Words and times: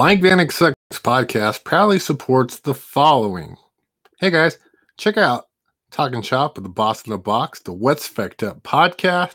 Mike 0.00 0.22
Vanek 0.22 0.50
Sucks 0.50 0.74
podcast 0.92 1.62
proudly 1.62 1.98
supports 1.98 2.60
the 2.60 2.72
following. 2.72 3.58
Hey 4.18 4.30
guys, 4.30 4.56
check 4.96 5.18
out 5.18 5.44
Talking 5.90 6.22
Shop 6.22 6.56
with 6.56 6.64
the 6.64 6.70
Boss 6.70 7.04
in 7.04 7.10
the 7.10 7.18
Box, 7.18 7.60
the 7.60 7.74
What's 7.74 8.08
Fecked 8.08 8.42
Up 8.42 8.62
podcast, 8.62 9.34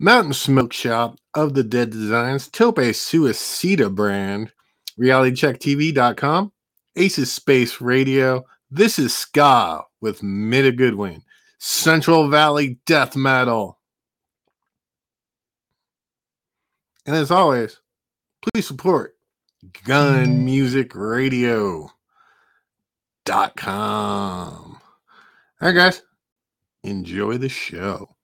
Mountain 0.00 0.32
Smoke 0.32 0.72
Shop 0.72 1.20
of 1.34 1.54
the 1.54 1.62
Dead 1.62 1.90
Designs, 1.90 2.48
Tope 2.48 2.78
Suicida 2.78 3.94
brand, 3.94 4.50
RealityCheckTV.com, 4.98 6.50
Aces 6.96 7.32
Space 7.32 7.80
Radio. 7.80 8.44
This 8.72 8.98
is 8.98 9.16
Ska 9.16 9.84
with 10.00 10.20
Mida 10.20 10.72
Goodwin, 10.72 11.22
Central 11.58 12.26
Valley 12.26 12.80
Death 12.86 13.14
Metal. 13.14 13.78
And 17.06 17.14
as 17.14 17.30
always, 17.30 17.78
please 18.42 18.66
support 18.66 19.14
Gun 19.84 20.44
Music 20.44 20.94
Radio 20.94 21.90
dot 23.26 23.56
com. 23.56 24.78
All 25.60 25.68
right, 25.68 25.74
guys, 25.74 26.02
enjoy 26.82 27.36
the 27.36 27.50
show. 27.50 28.16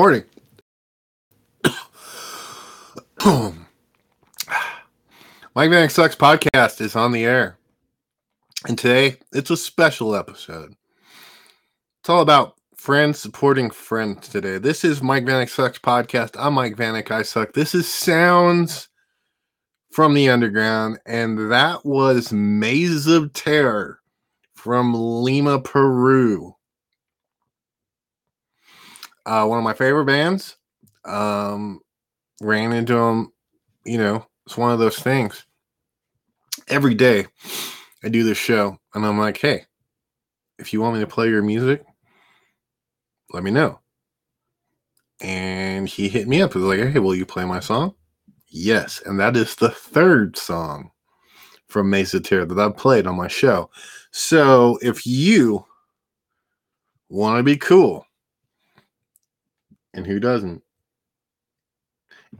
Morning. 0.00 0.24
Mike 5.54 5.68
Vanek 5.68 5.90
Sucks 5.90 6.16
podcast 6.16 6.80
is 6.80 6.96
on 6.96 7.12
the 7.12 7.26
air. 7.26 7.58
And 8.66 8.78
today 8.78 9.18
it's 9.30 9.50
a 9.50 9.58
special 9.58 10.16
episode. 10.16 10.74
It's 12.00 12.08
all 12.08 12.22
about 12.22 12.54
friends 12.76 13.18
supporting 13.18 13.68
friends 13.68 14.28
today. 14.28 14.56
This 14.56 14.86
is 14.86 15.02
Mike 15.02 15.24
Vanek 15.24 15.50
Sucks 15.50 15.78
podcast. 15.78 16.34
I'm 16.38 16.54
Mike 16.54 16.76
Vanek. 16.76 17.10
I 17.10 17.20
suck. 17.20 17.52
This 17.52 17.74
is 17.74 17.86
Sounds 17.86 18.88
from 19.92 20.14
the 20.14 20.30
Underground. 20.30 20.98
And 21.04 21.52
that 21.52 21.84
was 21.84 22.32
Maze 22.32 23.06
of 23.06 23.34
Terror 23.34 24.00
from 24.54 24.94
Lima, 24.94 25.60
Peru 25.60 26.54
uh, 29.26 29.46
one 29.46 29.58
of 29.58 29.64
my 29.64 29.74
favorite 29.74 30.06
bands. 30.06 30.56
Um, 31.04 31.80
ran 32.40 32.72
into 32.72 32.94
them, 32.94 33.32
you 33.84 33.98
know, 33.98 34.26
it's 34.46 34.56
one 34.56 34.72
of 34.72 34.78
those 34.78 34.98
things. 34.98 35.44
Every 36.68 36.94
day 36.94 37.26
I 38.02 38.08
do 38.08 38.24
this 38.24 38.38
show 38.38 38.78
and 38.94 39.04
I'm 39.04 39.18
like, 39.18 39.38
hey, 39.38 39.64
if 40.58 40.72
you 40.72 40.80
want 40.80 40.94
me 40.94 41.00
to 41.00 41.06
play 41.06 41.28
your 41.28 41.42
music, 41.42 41.84
let 43.32 43.42
me 43.42 43.50
know. 43.50 43.80
And 45.20 45.88
he 45.88 46.08
hit 46.08 46.28
me 46.28 46.42
up. 46.42 46.52
He 46.52 46.58
was 46.58 46.78
like, 46.78 46.92
hey, 46.92 46.98
will 46.98 47.14
you 47.14 47.26
play 47.26 47.44
my 47.44 47.60
song? 47.60 47.94
Yes. 48.48 49.02
And 49.04 49.20
that 49.20 49.36
is 49.36 49.54
the 49.54 49.70
third 49.70 50.36
song 50.36 50.90
from 51.68 51.90
Maze 51.90 52.14
of 52.14 52.24
Terror 52.24 52.46
that 52.46 52.58
I've 52.58 52.76
played 52.76 53.06
on 53.06 53.16
my 53.16 53.28
show. 53.28 53.70
So 54.10 54.78
if 54.82 55.06
you 55.06 55.64
want 57.08 57.38
to 57.38 57.42
be 57.42 57.56
cool, 57.56 58.04
and 59.94 60.06
who 60.06 60.20
doesn't, 60.20 60.62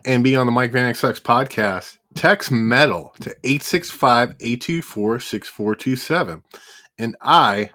and 0.04 0.24
be 0.24 0.36
on 0.36 0.46
the 0.46 0.52
Mike 0.52 0.72
Vanek 0.72 0.96
Sucks 0.96 1.20
podcast, 1.20 1.98
text 2.14 2.50
metal 2.50 3.14
to 3.20 3.30
865 3.44 4.34
824 4.40 5.20
6427. 5.20 6.42
And 6.98 7.16
I 7.20 7.70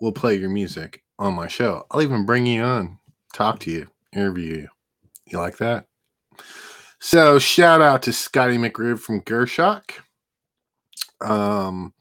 will 0.00 0.12
play 0.12 0.34
your 0.34 0.50
music 0.50 1.02
on 1.18 1.34
my 1.34 1.48
show. 1.48 1.86
I'll 1.90 2.02
even 2.02 2.26
bring 2.26 2.46
you 2.46 2.62
on, 2.62 2.98
talk 3.34 3.58
to 3.60 3.70
you, 3.70 3.86
interview 4.12 4.56
you. 4.56 4.68
You 5.26 5.38
like 5.38 5.58
that? 5.58 5.86
So 7.00 7.38
shout 7.38 7.82
out 7.82 8.02
to 8.02 8.12
Scotty 8.12 8.56
McRib 8.56 8.98
from 8.98 9.20
Gershock, 9.22 9.92
um, 11.20 11.92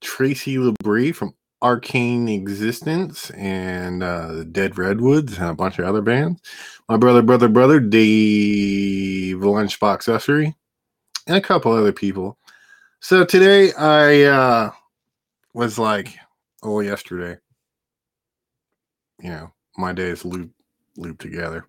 Tracy 0.00 0.56
Labrie 0.56 1.14
from 1.14 1.34
Arcane 1.62 2.28
Existence 2.28 3.30
and 3.30 4.02
uh, 4.02 4.44
Dead 4.44 4.78
Redwoods 4.78 5.38
and 5.38 5.48
a 5.48 5.54
bunch 5.54 5.78
of 5.78 5.84
other 5.84 6.02
bands. 6.02 6.40
My 6.88 6.96
brother, 6.96 7.22
brother, 7.22 7.48
brother, 7.48 7.80
Dave 7.80 9.36
Lunchbox 9.36 10.08
Ussery, 10.08 10.54
and 11.26 11.36
a 11.36 11.40
couple 11.40 11.72
other 11.72 11.92
people. 11.92 12.38
So 13.00 13.24
today 13.24 13.72
I 13.74 14.22
uh, 14.22 14.70
was 15.54 15.78
like, 15.78 16.16
oh, 16.62 16.80
yesterday, 16.80 17.38
you 19.22 19.30
know, 19.30 19.52
my 19.76 19.92
days 19.92 20.24
loop 20.24 20.50
loop 20.96 21.18
together. 21.18 21.66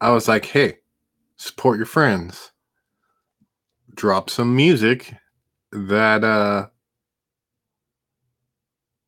I 0.00 0.10
was 0.10 0.28
like, 0.28 0.44
hey, 0.44 0.78
support 1.36 1.76
your 1.78 1.86
friends. 1.86 2.52
Drop 3.94 4.28
some 4.28 4.54
music 4.54 5.14
that 5.72 6.24
uh 6.24 6.66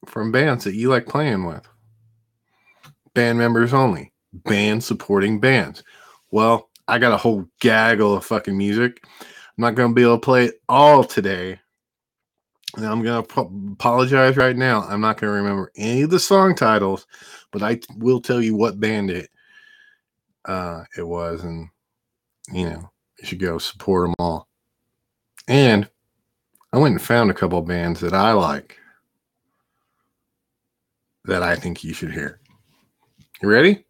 from 0.06 0.32
bands 0.32 0.64
that 0.64 0.75
you 0.75 0.88
like 0.88 1.06
playing 1.06 1.44
with. 1.44 1.67
Band 3.14 3.38
members 3.38 3.73
only. 3.73 4.12
Band 4.32 4.85
supporting 4.85 5.41
bands. 5.41 5.82
Well, 6.31 6.70
I 6.88 6.99
got 6.99 7.12
a 7.12 7.17
whole 7.17 7.47
gaggle 7.61 8.14
of 8.14 8.25
fucking 8.25 8.56
music. 8.56 9.05
I'm 9.20 9.62
not 9.62 9.75
going 9.75 9.91
to 9.91 9.94
be 9.94 10.03
able 10.03 10.17
to 10.17 10.20
play 10.20 10.47
it 10.47 10.61
all 10.69 11.03
today. 11.03 11.58
And 12.76 12.85
I'm 12.85 13.03
going 13.03 13.25
to 13.25 13.41
apologize 13.73 14.37
right 14.37 14.56
now. 14.56 14.82
I'm 14.82 15.00
not 15.00 15.19
going 15.19 15.32
to 15.32 15.37
remember 15.37 15.73
any 15.76 16.03
of 16.03 16.11
the 16.11 16.20
song 16.20 16.55
titles, 16.55 17.06
but 17.50 17.62
I 17.62 17.81
will 17.97 18.20
tell 18.20 18.43
you 18.43 18.55
what 18.55 18.81
band 18.81 19.11
it 19.11 19.31
uh, 20.44 20.85
it 20.97 21.06
was. 21.06 21.43
And, 21.43 21.69
you 22.52 22.69
know, 22.69 22.91
you 23.19 23.26
should 23.26 23.41
go 23.41 23.56
support 23.59 24.09
them 24.09 24.14
all. 24.19 24.49
And 25.49 25.88
I 26.73 26.79
went 26.79 26.93
and 26.93 27.02
found 27.02 27.31
a 27.31 27.35
couple 27.35 27.62
bands 27.62 28.00
that 28.00 28.12
I 28.12 28.32
like 28.32 28.79
that 31.26 31.43
I 31.43 31.56
think 31.56 31.84
you 31.84 31.93
should 31.93 32.12
hear. 32.12 32.40
You 33.43 33.49
ready? 33.49 33.84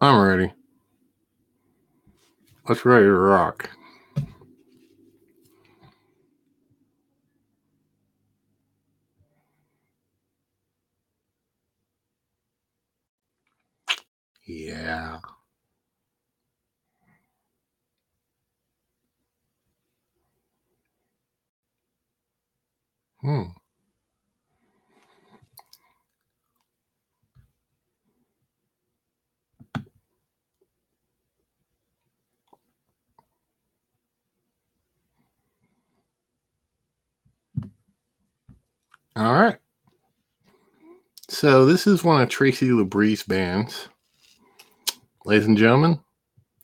I'm 0.00 0.20
ready. 0.20 0.52
Let's 2.68 2.84
ready 2.84 3.06
to 3.06 3.12
rock. 3.12 3.70
Yeah. 14.46 15.18
Hmm. 23.28 23.42
All 39.14 39.34
right. 39.34 39.58
So 41.28 41.66
this 41.66 41.86
is 41.86 42.02
one 42.02 42.22
of 42.22 42.30
Tracy 42.30 42.70
Labrie's 42.70 43.24
bands. 43.24 43.90
Ladies 45.26 45.46
and 45.46 45.58
gentlemen, 45.58 46.00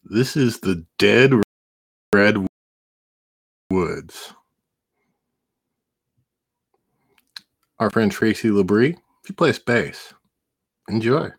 this 0.03 0.35
is 0.35 0.61
the 0.61 0.87
Dead 0.99 1.35
Red 2.15 2.47
Woods. 3.71 4.33
Our 7.79 7.91
friend 7.91 8.11
Tracy 8.11 8.51
Labrie, 8.51 8.97
he 9.27 9.33
plays 9.33 9.59
bass. 9.59 10.15
Enjoy. 10.89 11.31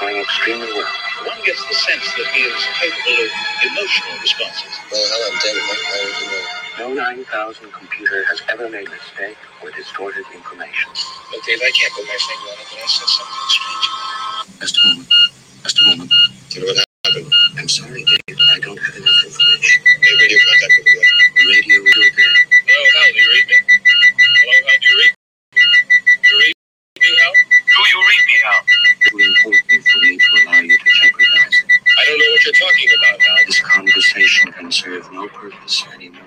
going 0.00 0.16
extremely 0.16 0.66
well. 0.72 0.88
One 1.28 1.36
gets 1.44 1.60
the 1.68 1.76
sense 1.76 2.08
that 2.16 2.26
he 2.32 2.40
is 2.48 2.56
capable 2.80 3.20
of 3.20 3.30
emotional 3.68 4.16
responses. 4.24 4.72
Well, 4.88 5.04
hello, 5.04 5.28
David. 5.44 5.60
How 6.80 6.88
are 6.88 6.88
you? 6.88 6.96
No 6.96 7.20
9000 7.20 7.72
computer 7.72 8.24
has 8.24 8.40
ever 8.48 8.70
made 8.72 8.88
a 8.88 8.90
mistake 8.90 9.36
or 9.62 9.70
distorted 9.76 10.24
information. 10.32 10.88
Look, 11.30 11.44
Dave, 11.44 11.60
I 11.60 11.70
can't 11.76 11.92
put 11.92 12.08
my 12.08 12.16
finger 12.16 12.48
on 12.48 12.56
it, 12.56 12.68
but 12.72 12.80
I 12.80 12.88
said 12.88 13.10
something 13.12 13.46
strange. 13.52 13.86
Just 14.64 14.76
a 14.80 14.82
moment. 14.88 15.12
Just 15.68 15.76
a 15.76 15.84
moment. 15.92 16.10
Do 16.48 16.52
you 16.56 16.60
know 16.64 16.72
what 16.72 16.80
happened? 17.04 17.28
I'm 17.60 17.68
sorry, 17.68 18.00
Dave. 18.00 18.40
I 18.56 18.58
don't 18.64 18.80
have 18.80 18.96
enough 18.96 19.20
information. 19.20 19.84
Maybe 20.00 20.16
radio 20.24 20.38
contact 20.40 20.72
with 20.80 20.86
the 20.88 20.96
radio. 21.44 21.76
Radio. 21.84 22.09
With 35.00 35.12
no 35.12 35.28
purpose 35.28 35.86
anymore. 35.94 36.19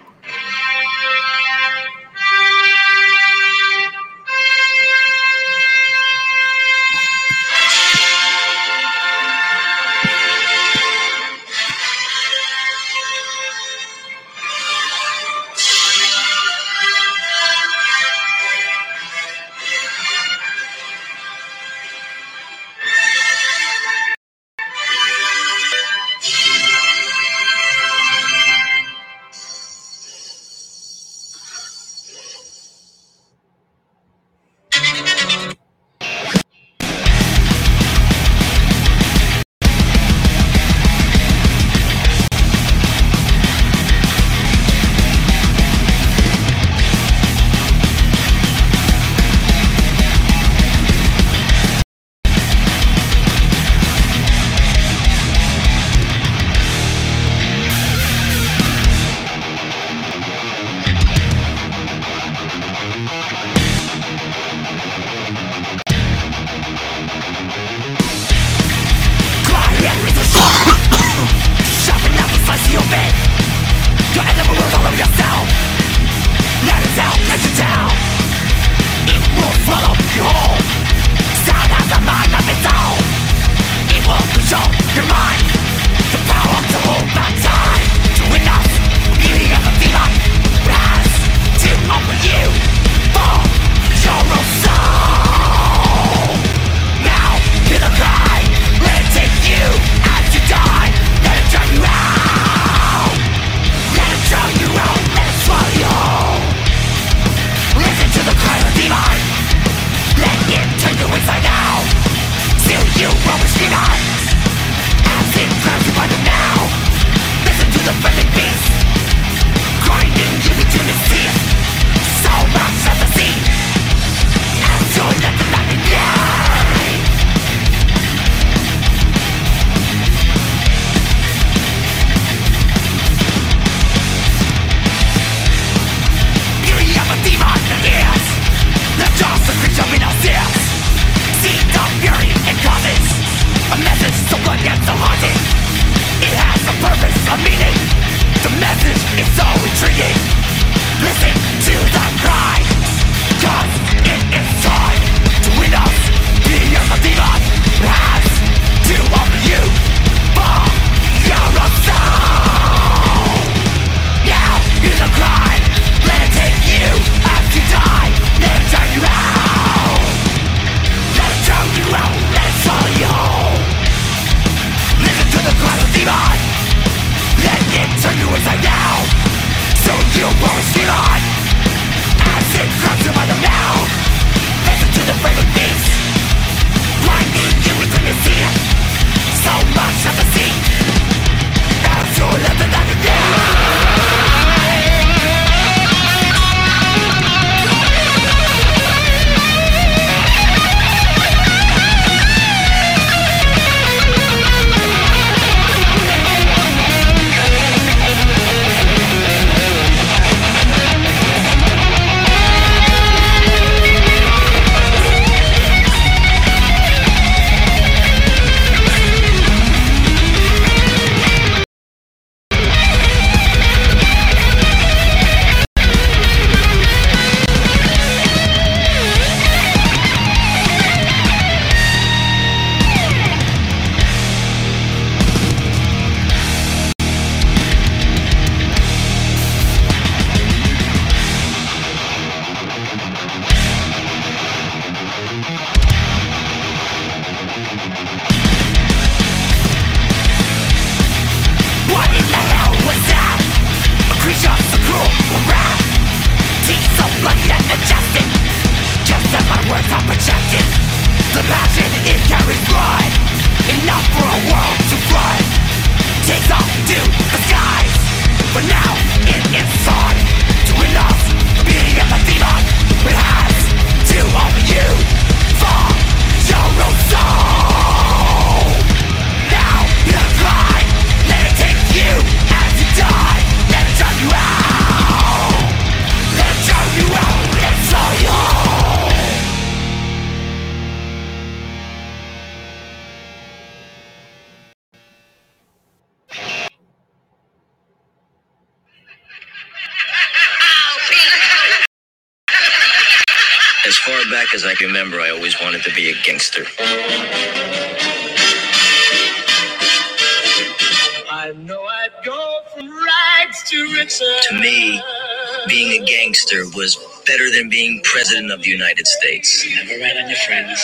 The 318.63 318.69
United 318.69 319.05
States. 319.05 319.67
Never 319.75 319.99
rat 319.99 320.17
on 320.17 320.29
your 320.29 320.37
friends. 320.39 320.81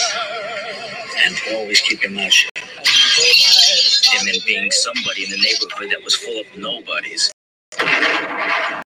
And 1.25 1.35
always 1.55 1.81
keep 1.81 2.01
your 2.03 2.11
mouth 2.11 2.31
shut. 2.31 2.51
It 2.55 4.25
meant 4.25 4.45
being 4.45 4.69
somebody 4.71 5.23
in 5.23 5.29
the 5.29 5.37
neighborhood 5.37 5.89
that 5.91 6.03
was 6.03 6.15
full 6.15 6.39
of 6.39 6.45
nobodies. 6.57 7.31
Hi, 7.77 8.81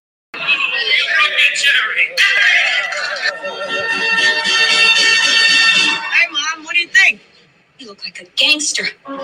Mom. 6.30 6.64
What 6.64 6.74
do 6.74 6.80
you 6.80 6.88
think? 6.88 7.20
You 7.78 7.88
look 7.88 8.04
like 8.04 8.20
a 8.20 8.24
gangster. 8.36 8.84
By 9.06 9.16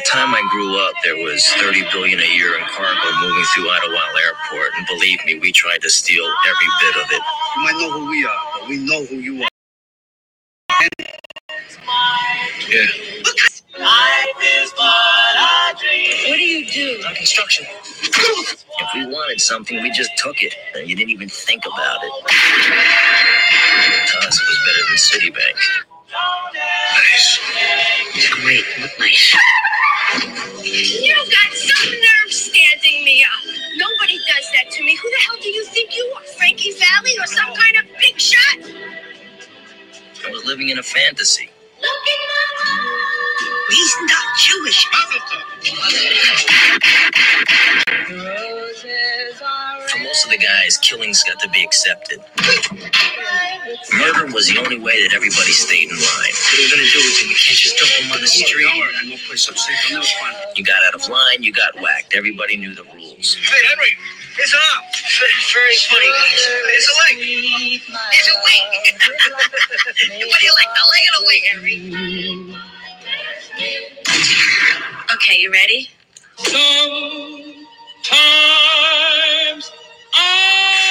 the 0.00 0.08
time 0.10 0.34
I 0.34 0.40
grew 0.50 0.80
up, 0.80 0.94
there 1.04 1.16
was 1.16 1.44
30 1.60 1.84
billion 1.92 2.20
a 2.20 2.34
year 2.34 2.56
in 2.56 2.64
cargo 2.64 3.08
moving 3.20 3.44
through 3.54 3.68
Idlewild 3.68 4.16
Airport, 4.24 4.72
and 4.78 4.86
believe 4.86 5.18
me, 5.26 5.38
we 5.38 5.52
tried 5.52 5.82
to 5.82 5.90
steal 5.90 6.24
every 6.24 6.68
bit 6.80 6.96
of 7.04 7.10
it. 7.10 7.22
You 7.56 7.62
might 7.64 7.76
know 7.80 7.92
who 7.92 8.10
we 8.10 8.24
are, 8.24 8.44
but 8.54 8.68
we 8.68 8.76
know 8.78 9.04
who 9.04 9.16
you 9.16 9.42
are. 9.42 9.48
Yeah. 12.68 12.86
What 16.28 16.36
do 16.36 16.42
you 16.42 16.66
do? 16.66 17.02
On 17.06 17.14
construction. 17.14 17.66
If 17.68 18.88
we 18.94 19.06
wanted 19.06 19.40
something, 19.40 19.82
we 19.82 19.90
just 19.90 20.10
took 20.16 20.42
it, 20.42 20.54
and 20.76 20.88
you 20.88 20.96
didn't 20.96 21.10
even 21.10 21.28
think 21.28 21.64
about 21.66 22.02
it. 22.02 22.12
To 23.92 24.18
us, 24.26 24.40
it 24.40 24.48
was 24.48 24.60
better 24.66 24.84
than 24.88 24.98
Citibank. 25.34 25.56
Nice. 26.94 27.40
Great. 28.42 28.64
Look 28.80 28.92
nice. 28.98 29.36
You 30.64 31.14
got 31.14 31.52
some 31.54 31.92
nerve 31.92 32.32
standing 32.32 33.04
me 33.04 33.24
up. 33.24 33.44
Nobody 33.76 34.18
does 34.18 34.50
that 34.54 34.70
to 34.72 34.84
me. 34.84 34.96
Who 34.96 35.10
the 35.10 35.16
hell 35.26 35.36
do 35.42 35.48
you 35.50 35.64
think 35.66 35.96
you 35.96 36.12
are? 36.16 36.24
Frankie 36.38 36.72
Valli 36.72 37.12
or 37.20 37.26
some 37.26 37.54
kind 37.54 37.76
of 37.78 37.98
big 37.98 38.20
shot? 38.20 38.58
I 40.26 40.30
was 40.30 40.44
living 40.44 40.70
in 40.70 40.78
a 40.78 40.82
fantasy. 40.82 41.50
He's 43.70 43.94
not 44.02 44.26
Jewish. 44.38 44.86
For 49.88 49.98
most 49.98 50.24
of 50.24 50.30
the 50.30 50.38
guys, 50.38 50.78
killings 50.78 51.22
got 51.24 51.38
to 51.40 51.48
be 51.50 51.62
accepted. 51.62 52.20
Murder 53.94 54.26
was 54.34 54.48
the 54.48 54.58
only 54.58 54.78
way 54.78 55.02
that 55.06 55.14
everybody 55.14 55.52
stayed 55.52 55.90
in 55.90 55.96
line. 55.96 56.34
What 56.34 56.54
are 56.54 56.62
you 56.62 56.70
gonna 56.70 56.90
do 56.90 56.98
with 56.98 57.18
him? 57.22 57.28
You 57.30 57.38
can't 57.38 57.58
just 57.58 57.78
dump 57.78 57.92
him 57.92 58.12
on 58.12 58.20
the 58.20 58.26
street. 58.26 58.66
And 59.00 59.10
we'll 59.10 59.18
play 59.26 59.36
some 59.36 59.54
safe 59.54 59.94
on 59.94 60.00
this 60.00 60.14
one. 60.20 60.34
You 60.56 60.64
got 60.64 60.82
out 60.88 60.94
of 60.94 61.08
line, 61.08 61.42
you 61.42 61.52
got 61.52 61.74
whacked. 61.80 62.14
Everybody 62.16 62.56
knew 62.56 62.74
the 62.74 62.84
rules. 62.94 63.36
Hey, 63.38 63.66
Henry. 63.68 63.94
Here's 64.36 64.52
an 64.54 64.60
arm. 64.74 64.84
Very 65.52 65.76
funny, 65.86 66.10
guys. 66.10 66.42
Here's 66.42 66.88
a 66.88 66.96
leg. 67.02 67.16
It's 68.14 68.28
a 68.28 68.36
wing. 68.42 68.66
what 70.28 70.40
do 70.40 70.46
you 70.46 70.54
like, 70.54 70.70
the 70.74 70.86
leg 70.90 71.04
or 71.06 71.14
the 71.18 71.26
wing, 71.26 71.42
Henry? 71.50 72.79
Okay, 75.14 75.38
you 75.38 75.52
ready? 75.52 75.88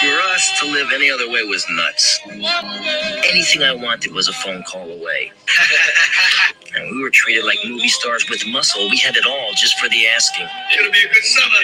For 0.02 0.08
us, 0.34 0.60
to 0.62 0.68
live 0.68 0.90
any 0.94 1.12
other 1.12 1.30
way 1.30 1.44
was 1.44 1.66
nuts. 1.72 2.20
Anything 2.30 3.64
I 3.64 3.74
wanted 3.74 4.14
was 4.14 4.28
a 4.30 4.34
phone 4.34 4.64
call 4.64 4.90
away. 4.92 5.32
and 6.76 6.92
we 6.92 7.02
were 7.04 7.10
treated 7.10 7.46
like 7.46 7.60
movie 7.66 7.90
stars 7.90 8.26
with 8.30 8.46
muscle. 8.48 8.90
We 8.90 8.98
had 8.98 9.16
it 9.18 9.26
all 9.28 9.52
just 9.56 9.80
for 9.80 9.90
the 9.90 10.08
asking. 10.08 10.48
Gonna 10.78 10.92
be 10.92 11.00
a 11.00 11.14
good 11.14 11.24
summer. 11.24 11.56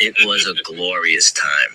It 0.00 0.14
was 0.26 0.46
a 0.46 0.54
glorious 0.64 1.32
time. 1.32 1.70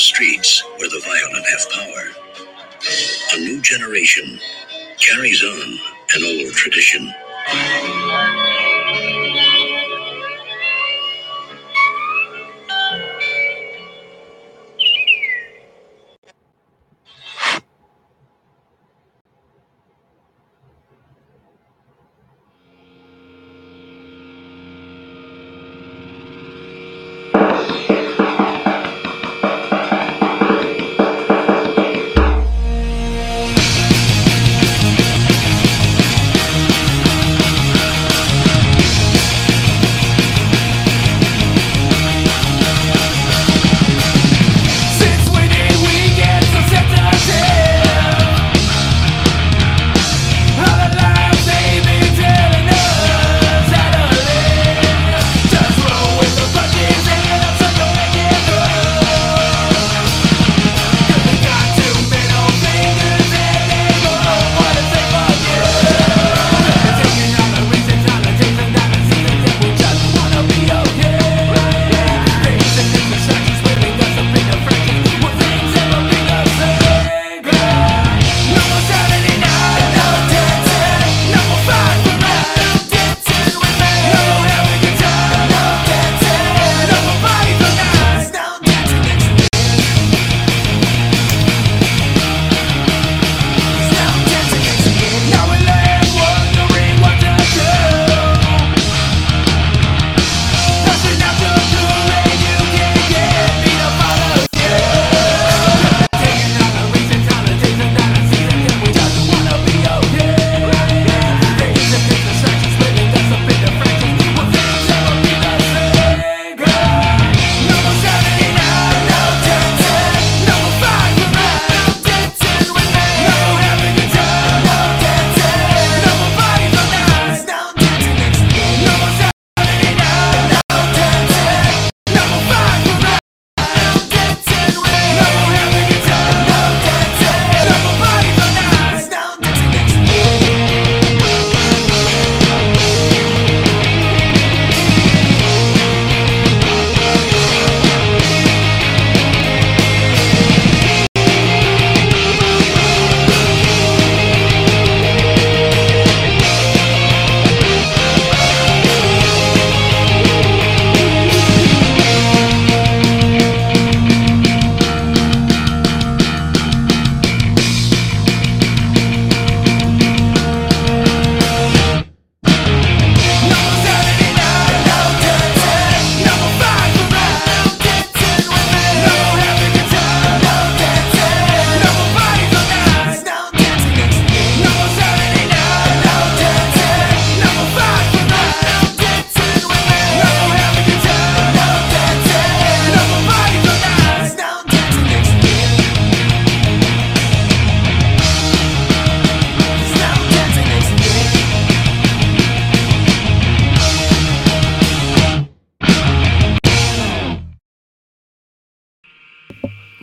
The 0.00 0.04
streets 0.04 0.64
where 0.78 0.88
the 0.88 1.02
violent 1.04 1.46
have 1.46 1.70
power, 1.72 2.04
a 3.34 3.38
new 3.40 3.60
generation 3.60 4.40
carries 4.98 5.44
on 5.44 5.78
an 6.14 6.24
old 6.24 6.54
tradition. 6.54 7.12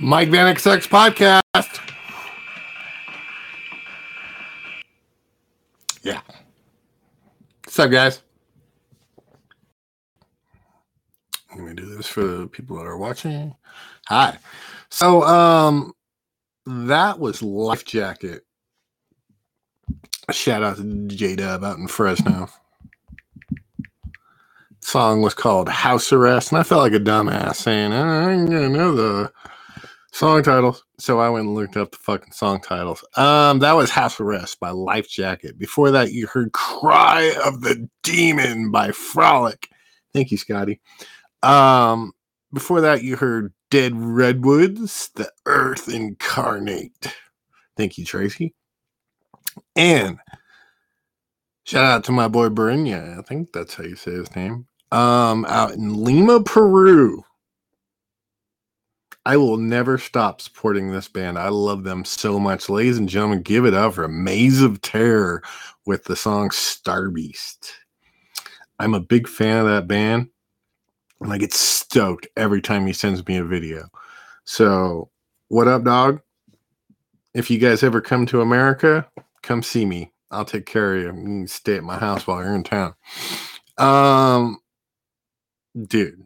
Mike 0.07 0.29
Vanek 0.29 0.57
Sucks 0.57 0.87
podcast. 0.87 1.81
Yeah. 6.01 6.21
What's 7.65 7.77
up, 7.77 7.91
guys? 7.91 8.21
Let 11.53 11.59
me 11.59 11.73
do 11.73 11.85
this 11.93 12.07
for 12.07 12.23
the 12.23 12.47
people 12.47 12.77
that 12.77 12.85
are 12.85 12.97
watching. 12.97 13.53
Hi. 14.05 14.37
So, 14.87 15.23
um, 15.23 15.91
that 16.65 17.19
was 17.19 17.43
Life 17.43 17.83
Jacket. 17.83 18.45
Shout 20.31 20.63
out 20.63 20.77
to 20.77 21.07
J 21.07 21.35
Dub 21.35 21.65
out 21.65 21.79
in 21.79 21.87
Fresno. 21.89 22.47
Song 24.79 25.21
was 25.21 25.33
called 25.33 25.67
House 25.67 26.13
Arrest, 26.13 26.53
and 26.53 26.59
I 26.59 26.63
felt 26.63 26.81
like 26.81 26.93
a 26.93 27.03
dumbass 27.03 27.57
saying, 27.57 27.91
I 27.91 28.31
ain't 28.31 28.49
gonna 28.49 28.69
know 28.69 28.95
the 28.95 29.33
song 30.17 30.41
titles. 30.41 30.83
So 30.97 31.19
I 31.19 31.29
went 31.29 31.45
and 31.45 31.55
looked 31.55 31.77
up 31.77 31.91
the 31.91 31.97
fucking 31.97 32.31
song 32.31 32.59
titles. 32.59 33.05
Um, 33.15 33.59
that 33.59 33.73
was 33.73 33.91
House 33.91 34.19
Arrest 34.19 34.59
by 34.59 34.71
Life 34.71 35.07
Jacket. 35.07 35.59
Before 35.59 35.91
that, 35.91 36.11
you 36.11 36.25
heard 36.25 36.51
Cry 36.53 37.35
of 37.45 37.61
the 37.61 37.87
Demon 38.01 38.71
by 38.71 38.91
Frolic. 38.91 39.69
Thank 40.13 40.31
you, 40.31 40.37
Scotty. 40.37 40.81
Um, 41.43 42.13
before 42.51 42.81
that, 42.81 43.03
you 43.03 43.15
heard 43.15 43.53
Dead 43.69 43.93
Redwoods, 43.95 45.11
The 45.15 45.31
Earth 45.45 45.87
Incarnate. 45.87 47.15
Thank 47.75 47.99
you, 47.99 48.05
Tracy. 48.05 48.55
And 49.75 50.17
shout 51.63 51.85
out 51.85 52.03
to 52.05 52.11
my 52.11 52.27
boy 52.27 52.49
Berinya. 52.49 53.19
I 53.19 53.21
think 53.21 53.53
that's 53.53 53.75
how 53.75 53.83
you 53.83 53.95
say 53.95 54.11
his 54.11 54.35
name. 54.35 54.65
Um, 54.91 55.45
out 55.45 55.73
in 55.73 56.03
Lima, 56.03 56.41
Peru. 56.41 57.23
I 59.27 59.35
will 59.35 59.57
never 59.57 59.97
stop 59.97 60.39
supporting 60.39 60.89
this 60.89 61.09
band. 61.09 61.37
I 61.37 61.49
love 61.49 61.83
them 61.83 62.05
so 62.05 62.39
much. 62.39 62.69
Ladies 62.69 62.97
and 62.97 63.09
gentlemen, 63.09 63.41
give 63.41 63.65
it 63.65 63.73
up 63.73 63.95
for 63.95 64.05
a 64.05 64.09
Maze 64.09 64.61
of 64.61 64.79
Terror 64.79 65.43
with 65.85 66.05
the 66.05 66.15
song 66.15 66.49
Star 66.51 67.09
Beast. 67.09 67.73
I'm 68.79 68.93
a 68.93 69.01
big 69.01 69.27
fan 69.27 69.59
of 69.59 69.65
that 69.65 69.85
band. 69.85 70.29
And 71.19 71.33
I 71.33 71.39
get 71.39 71.51
stoked 71.51 72.29
every 72.37 72.61
time 72.61 72.87
he 72.87 72.93
sends 72.93 73.27
me 73.27 73.35
a 73.35 73.43
video. 73.43 73.89
So, 74.45 75.09
what 75.49 75.67
up, 75.67 75.83
dog? 75.83 76.21
If 77.33 77.51
you 77.51 77.57
guys 77.57 77.83
ever 77.83 77.99
come 77.99 78.27
to 78.27 78.39
America, 78.39 79.09
come 79.43 79.61
see 79.61 79.85
me. 79.85 80.13
I'll 80.31 80.45
take 80.45 80.65
care 80.65 80.95
of 80.95 81.01
you. 81.01 81.07
You 81.07 81.11
can 81.11 81.47
stay 81.47 81.75
at 81.75 81.83
my 81.83 81.97
house 81.97 82.25
while 82.25 82.41
you're 82.41 82.55
in 82.55 82.63
town. 82.63 82.93
Um, 83.77 84.59
dude, 85.85 86.25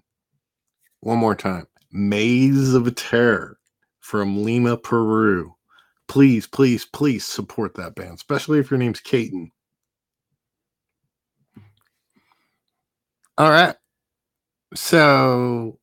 one 1.00 1.18
more 1.18 1.34
time. 1.34 1.66
Maze 1.92 2.74
of 2.74 2.94
Terror 2.96 3.58
from 4.00 4.44
Lima, 4.44 4.78
Peru. 4.78 5.56
Please, 6.08 6.48
please, 6.48 6.86
please 6.86 7.26
support 7.26 7.76
that 7.76 7.96
band, 7.96 8.16
especially 8.16 8.60
if 8.60 8.70
your 8.70 8.78
name's 8.78 9.00
Caton. 9.00 9.52
All 13.38 13.50
right. 13.50 13.76
So 14.76 15.80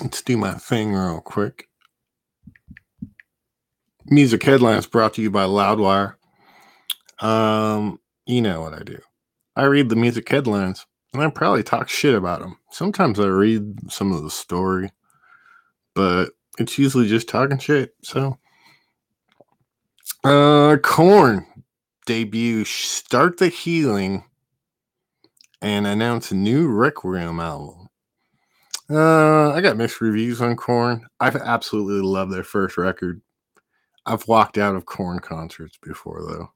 let's 0.00 0.22
do 0.22 0.36
my 0.36 0.54
thing 0.54 0.92
real 0.92 1.20
quick. 1.20 1.68
Music 4.06 4.42
headlines 4.42 4.86
brought 4.86 5.14
to 5.14 5.22
you 5.22 5.30
by 5.30 5.44
Loudwire. 5.44 6.14
Um, 7.20 8.00
you 8.26 8.42
know 8.42 8.60
what 8.60 8.74
I 8.74 8.82
do. 8.82 8.98
I 9.56 9.64
read 9.64 9.88
the 9.88 9.96
music 9.96 10.28
headlines 10.28 10.84
and 11.12 11.22
I 11.22 11.30
probably 11.30 11.62
talk 11.62 11.88
shit 11.88 12.14
about 12.14 12.40
them. 12.40 12.58
Sometimes 12.74 13.20
I 13.20 13.26
read 13.26 13.88
some 13.88 14.10
of 14.10 14.24
the 14.24 14.30
story, 14.30 14.90
but 15.94 16.30
it's 16.58 16.76
usually 16.76 17.06
just 17.06 17.28
talking 17.28 17.58
shit. 17.58 17.94
So, 18.02 18.36
uh, 20.24 20.78
Korn 20.82 21.46
debut 22.04 22.64
Start 22.64 23.38
the 23.38 23.46
Healing 23.46 24.24
and 25.62 25.86
announce 25.86 26.32
a 26.32 26.34
new 26.34 26.66
Requiem 26.66 27.38
album. 27.38 27.86
Uh, 28.90 29.52
I 29.52 29.60
got 29.60 29.76
mixed 29.76 30.00
reviews 30.00 30.40
on 30.40 30.56
Korn. 30.56 31.06
I've 31.20 31.36
absolutely 31.36 32.02
loved 32.02 32.32
their 32.32 32.42
first 32.42 32.76
record. 32.76 33.22
I've 34.04 34.26
walked 34.26 34.58
out 34.58 34.74
of 34.74 34.84
Korn 34.84 35.20
concerts 35.20 35.78
before 35.80 36.24
though. 36.28 36.50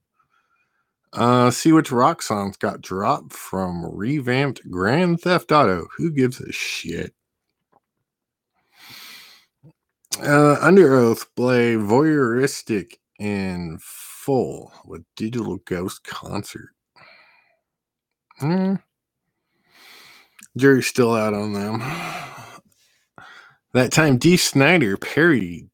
Uh, 1.13 1.51
see 1.51 1.73
which 1.73 1.91
rock 1.91 2.23
songs 2.23 2.57
got 2.57 2.81
dropped 2.83 3.33
from 3.33 3.85
revamped 3.85 4.61
Grand 4.71 5.21
Theft 5.21 5.51
Auto. 5.53 5.87
Who 5.97 6.11
gives 6.11 6.41
a 6.41 6.53
shit? 6.53 7.15
Uh, 10.21 10.57
Underoath 10.61 11.27
play 11.37 11.75
voyeuristic 11.75 12.95
in 13.19 13.79
full 13.81 14.73
with 14.85 15.05
Digital 15.17 15.57
Ghost 15.65 16.05
concert. 16.05 16.71
Hmm. 18.39 18.75
Jury's 20.57 20.87
still 20.87 21.15
out 21.15 21.35
on 21.35 21.53
them. 21.53 21.83
That 23.75 23.93
time, 23.93 24.17
Dee 24.17 24.39
Snider 24.39 24.97
parodied, 24.97 25.69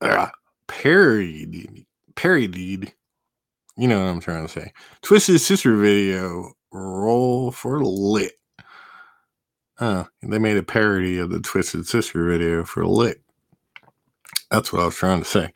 uh, 0.00 0.26
parodied. 0.66 1.86
You 3.76 3.88
know 3.88 4.00
what 4.02 4.10
I'm 4.10 4.20
trying 4.20 4.46
to 4.46 4.52
say. 4.52 4.72
Twisted 5.02 5.40
Sister 5.40 5.76
video 5.76 6.52
roll 6.72 7.50
for 7.50 7.82
lit. 7.82 8.32
Uh, 9.78 10.04
they 10.22 10.38
made 10.38 10.58
a 10.58 10.62
parody 10.62 11.18
of 11.18 11.30
the 11.30 11.40
Twisted 11.40 11.86
Sister 11.86 12.28
video 12.28 12.64
for 12.64 12.86
lit. 12.86 13.22
That's 14.50 14.72
what 14.72 14.82
I 14.82 14.84
was 14.86 14.96
trying 14.96 15.20
to 15.20 15.24
say. 15.24 15.52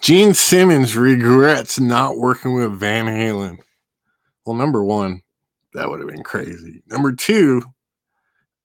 Gene 0.00 0.32
Simmons 0.32 0.96
regrets 0.96 1.80
not 1.80 2.16
working 2.16 2.54
with 2.54 2.78
Van 2.78 3.06
Halen. 3.06 3.58
Well, 4.44 4.56
number 4.56 4.84
one, 4.84 5.22
that 5.74 5.90
would 5.90 5.98
have 5.98 6.08
been 6.08 6.22
crazy. 6.22 6.82
Number 6.86 7.12
two, 7.12 7.62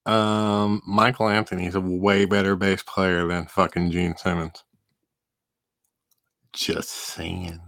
um, 0.06 0.82
Michael 0.88 1.30
Anthony's 1.30 1.76
a 1.76 1.82
way 1.82 2.26
better 2.26 2.56
bass 2.56 2.84
player 2.84 3.28
than 3.28 3.48
fucking 3.48 3.92
Gene 3.92 4.16
Simmons. 4.16 4.64
Just 6.54 6.90
saying. 6.90 7.60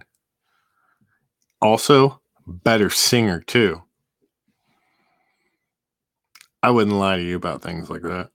Also, 1.63 2.21
better 2.45 2.91
singer 2.91 3.41
too. 3.41 3.81
I 6.61 6.71
wouldn't 6.71 6.97
lie 6.97 7.17
to 7.17 7.23
you 7.23 7.37
about 7.37 7.61
things 7.61 7.89
like 7.89 8.03
that. 8.03 8.29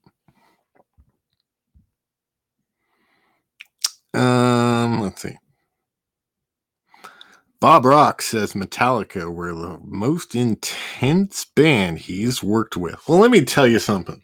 Um, 4.19 4.99
let's 5.01 5.21
see. 5.21 5.37
Bob 7.59 7.85
Rock 7.85 8.21
says 8.21 8.53
Metallica 8.53 9.31
were 9.33 9.53
the 9.53 9.79
most 9.83 10.35
intense 10.35 11.45
band 11.45 11.99
he's 11.99 12.41
worked 12.43 12.77
with. 12.77 13.01
Well, 13.07 13.19
let 13.19 13.31
me 13.31 13.45
tell 13.45 13.67
you 13.67 13.79
something. 13.79 14.23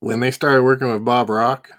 When 0.00 0.20
they 0.20 0.30
started 0.30 0.62
working 0.64 0.92
with 0.92 1.04
Bob 1.04 1.30
Rock, 1.30 1.70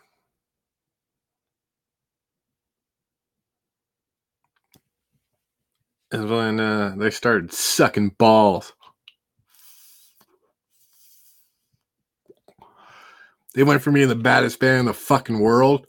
is 6.14 6.26
when 6.26 6.60
uh, 6.60 6.96
they 6.98 7.10
started 7.10 7.52
sucking 7.52 8.10
balls. 8.18 8.74
They 13.56 13.64
went 13.64 13.82
from 13.82 13.94
being 13.94 14.08
the 14.08 14.16
baddest 14.16 14.60
band 14.60 14.82
in 14.82 14.86
the 14.86 14.94
fucking 14.94 15.40
world 15.40 15.88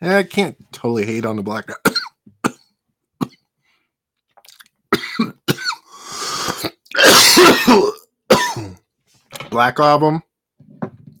I 0.02 0.22
can't 0.22 0.56
totally 0.72 1.06
hate 1.06 1.26
on 1.26 1.36
the 1.36 1.42
black 1.42 1.68
black 9.50 9.78
album 9.78 10.22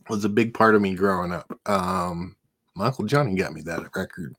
was 0.08 0.24
a 0.24 0.28
big 0.28 0.54
part 0.54 0.74
of 0.74 0.82
me 0.82 0.94
growing 0.94 1.32
up. 1.32 1.52
Um, 1.66 2.36
my 2.74 2.86
uncle 2.86 3.04
Johnny 3.04 3.36
got 3.36 3.52
me 3.52 3.60
that 3.62 3.94
record. 3.94 4.34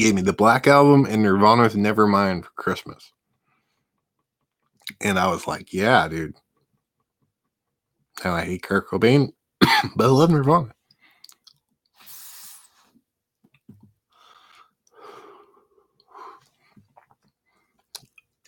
Gave 0.00 0.14
me 0.14 0.22
the 0.22 0.32
Black 0.32 0.66
album 0.66 1.04
and 1.04 1.22
Nirvana's 1.22 1.74
Nevermind 1.74 2.44
for 2.44 2.50
Christmas. 2.56 3.12
And 5.02 5.18
I 5.18 5.26
was 5.26 5.46
like, 5.46 5.74
yeah, 5.74 6.08
dude. 6.08 6.34
And 8.24 8.32
I 8.32 8.46
hate 8.46 8.62
Kurt 8.62 8.88
Cobain, 8.88 9.34
but 9.60 10.06
I 10.06 10.06
love 10.06 10.30
Nirvana. 10.30 10.72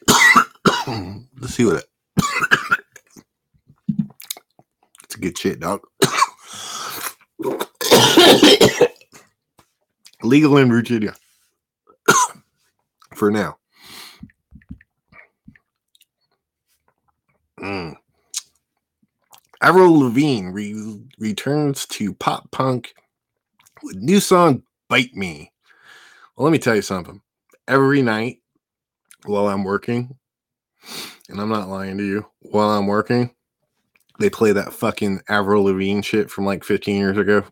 Let's 1.38 1.55
see 1.55 1.67
what 1.67 1.85
it. 1.85 1.85
it's 5.05 5.17
a 5.17 5.21
good 5.21 5.37
shit, 5.37 5.61
dog. 5.61 5.83
Legal 10.23 10.57
in 10.57 10.71
Virginia. 10.71 11.15
For 13.23 13.31
now. 13.31 13.57
Mm. 17.61 17.95
Avril 19.61 20.01
Lavigne 20.01 20.51
re- 20.51 21.01
returns 21.21 21.87
to 21.87 22.15
pop 22.15 22.51
punk 22.51 22.95
with 23.85 23.95
new 23.95 24.19
song 24.19 24.65
"Bite 24.89 25.15
Me." 25.15 25.53
Well, 26.35 26.47
let 26.47 26.51
me 26.51 26.59
tell 26.59 26.75
you 26.75 26.83
something. 26.83 27.21
Every 27.69 28.03
night 28.03 28.39
while 29.25 29.47
I'm 29.47 29.63
working, 29.63 30.17
and 31.29 31.41
I'm 31.41 31.49
not 31.49 31.69
lying 31.69 31.99
to 31.99 32.05
you, 32.05 32.27
while 32.41 32.71
I'm 32.71 32.89
working, 32.89 33.31
they 34.19 34.31
play 34.31 34.51
that 34.51 34.73
fucking 34.73 35.21
Avril 35.29 35.63
Lavigne 35.63 36.03
shit 36.03 36.29
from 36.29 36.45
like 36.45 36.65
15 36.65 36.97
years 36.97 37.19
ago. 37.19 37.45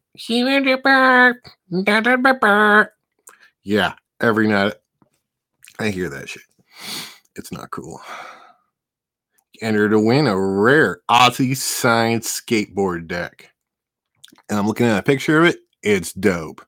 Yeah, 3.62 3.94
every 4.20 4.48
night 4.48 4.74
I 5.80 5.88
hear 5.88 6.10
that 6.10 6.28
shit. 6.28 6.42
It's 7.36 7.50
not 7.50 7.70
cool. 7.70 8.02
Enter 9.62 9.88
to 9.88 9.98
win 9.98 10.26
a 10.26 10.38
rare 10.38 11.00
Ozzy 11.10 11.56
signed 11.56 12.20
skateboard 12.20 13.06
deck. 13.06 13.50
And 14.50 14.58
I'm 14.58 14.66
looking 14.66 14.86
at 14.86 14.98
a 14.98 15.02
picture 15.02 15.38
of 15.40 15.46
it. 15.46 15.60
It's 15.82 16.12
dope. 16.12 16.60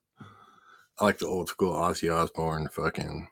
I 0.98 1.04
like 1.04 1.18
the 1.18 1.26
old 1.26 1.50
school 1.50 1.74
Ozzy 1.74 2.10
Osbourne 2.10 2.68
fucking. 2.72 3.28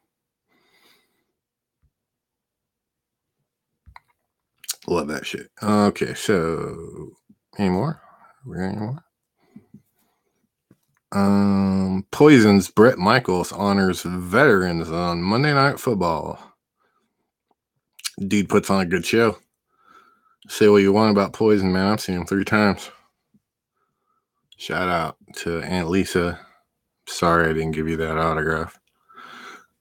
Love 4.86 5.08
that 5.08 5.24
shit. 5.24 5.50
Okay, 5.62 6.12
so 6.12 7.12
any 7.56 7.70
more? 7.70 8.02
We 8.44 8.58
got 8.58 8.64
any 8.64 8.76
more? 8.76 9.04
Um, 11.12 12.06
Poison's 12.12 12.70
Bret 12.70 12.98
Michaels 12.98 13.52
honors 13.52 14.02
veterans 14.02 14.90
on 14.90 15.22
Monday 15.22 15.52
Night 15.52 15.80
Football. 15.80 16.38
Dude 18.18 18.48
puts 18.48 18.70
on 18.70 18.80
a 18.80 18.86
good 18.86 19.04
show. 19.04 19.38
Say 20.48 20.68
what 20.68 20.82
you 20.82 20.92
want 20.92 21.10
about 21.10 21.32
Poison, 21.32 21.72
man. 21.72 21.92
I've 21.92 22.00
seen 22.00 22.16
him 22.16 22.26
three 22.26 22.44
times. 22.44 22.90
Shout 24.56 24.88
out 24.88 25.16
to 25.36 25.60
Aunt 25.62 25.88
Lisa. 25.88 26.38
Sorry 27.06 27.48
I 27.48 27.52
didn't 27.54 27.72
give 27.72 27.88
you 27.88 27.96
that 27.96 28.18
autograph. 28.18 28.78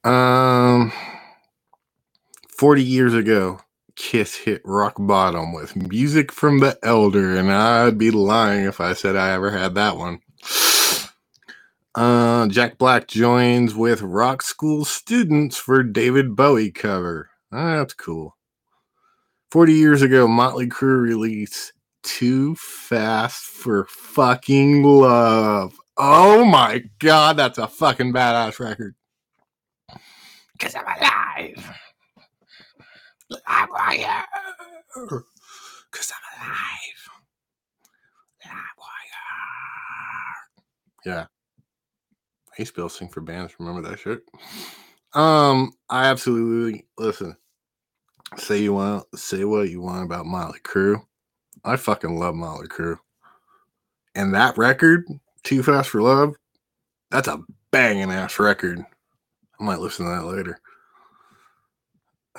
Um, 0.03 0.91
40 2.49 2.83
years 2.83 3.13
ago, 3.13 3.59
Kiss 3.95 4.33
hit 4.35 4.61
rock 4.63 4.95
bottom 4.97 5.51
with 5.51 5.75
music 5.75 6.31
from 6.31 6.59
the 6.59 6.79
Elder, 6.83 7.35
and 7.35 7.51
I'd 7.51 7.97
be 7.97 8.11
lying 8.11 8.63
if 8.63 8.79
I 8.79 8.93
said 8.93 9.17
I 9.17 9.31
ever 9.31 9.51
had 9.51 9.75
that 9.75 9.97
one. 9.97 10.21
Uh, 11.95 12.47
Jack 12.47 12.77
Black 12.77 13.07
joins 13.07 13.73
with 13.73 14.01
rock 14.01 14.41
school 14.41 14.85
students 14.85 15.57
for 15.57 15.81
David 15.83 16.35
Bowie 16.35 16.71
cover. 16.71 17.29
That's 17.51 17.93
cool. 17.93 18.35
40 19.51 19.73
years 19.73 20.01
ago, 20.03 20.27
Motley 20.27 20.67
Crue 20.67 21.01
released 21.01 21.73
Too 22.03 22.55
Fast 22.55 23.43
for 23.43 23.85
Fucking 23.85 24.83
Love. 24.83 25.75
Oh 25.97 26.45
my 26.45 26.83
god, 26.99 27.37
that's 27.37 27.57
a 27.57 27.67
fucking 27.67 28.13
badass 28.13 28.59
record. 28.59 28.95
Cause 30.59 30.75
I'm 30.75 30.85
alive. 30.85 31.71
Live 33.29 33.69
wire. 33.71 34.25
Cause 35.91 36.11
I'm 36.13 36.23
alive. 36.37 37.09
Live 38.45 38.77
wire. 38.77 39.25
Yeah. 41.05 41.25
I 42.59 42.63
used 42.63 42.91
sing 42.91 43.07
for 43.07 43.21
bands. 43.21 43.53
Remember 43.57 43.87
that 43.87 43.99
shit? 43.99 44.21
Um, 45.13 45.71
I 45.89 46.07
absolutely 46.07 46.85
listen. 46.97 47.37
Say 48.35 48.61
you 48.61 48.73
want 48.73 49.05
say 49.15 49.45
what 49.45 49.69
you 49.69 49.79
want 49.79 50.03
about 50.03 50.25
Motley 50.25 50.59
Crue. 50.59 51.01
I 51.63 51.77
fucking 51.77 52.19
love 52.19 52.35
Motley 52.35 52.67
Crue. 52.67 52.97
And 54.13 54.33
that 54.33 54.57
record, 54.57 55.05
Too 55.43 55.63
Fast 55.63 55.89
for 55.89 56.01
Love, 56.01 56.35
that's 57.11 57.29
a 57.29 57.41
banging 57.71 58.11
ass 58.11 58.39
record. 58.39 58.85
I 59.59 59.63
might 59.63 59.79
listen 59.79 60.05
to 60.05 60.11
that 60.11 60.25
later. 60.25 60.59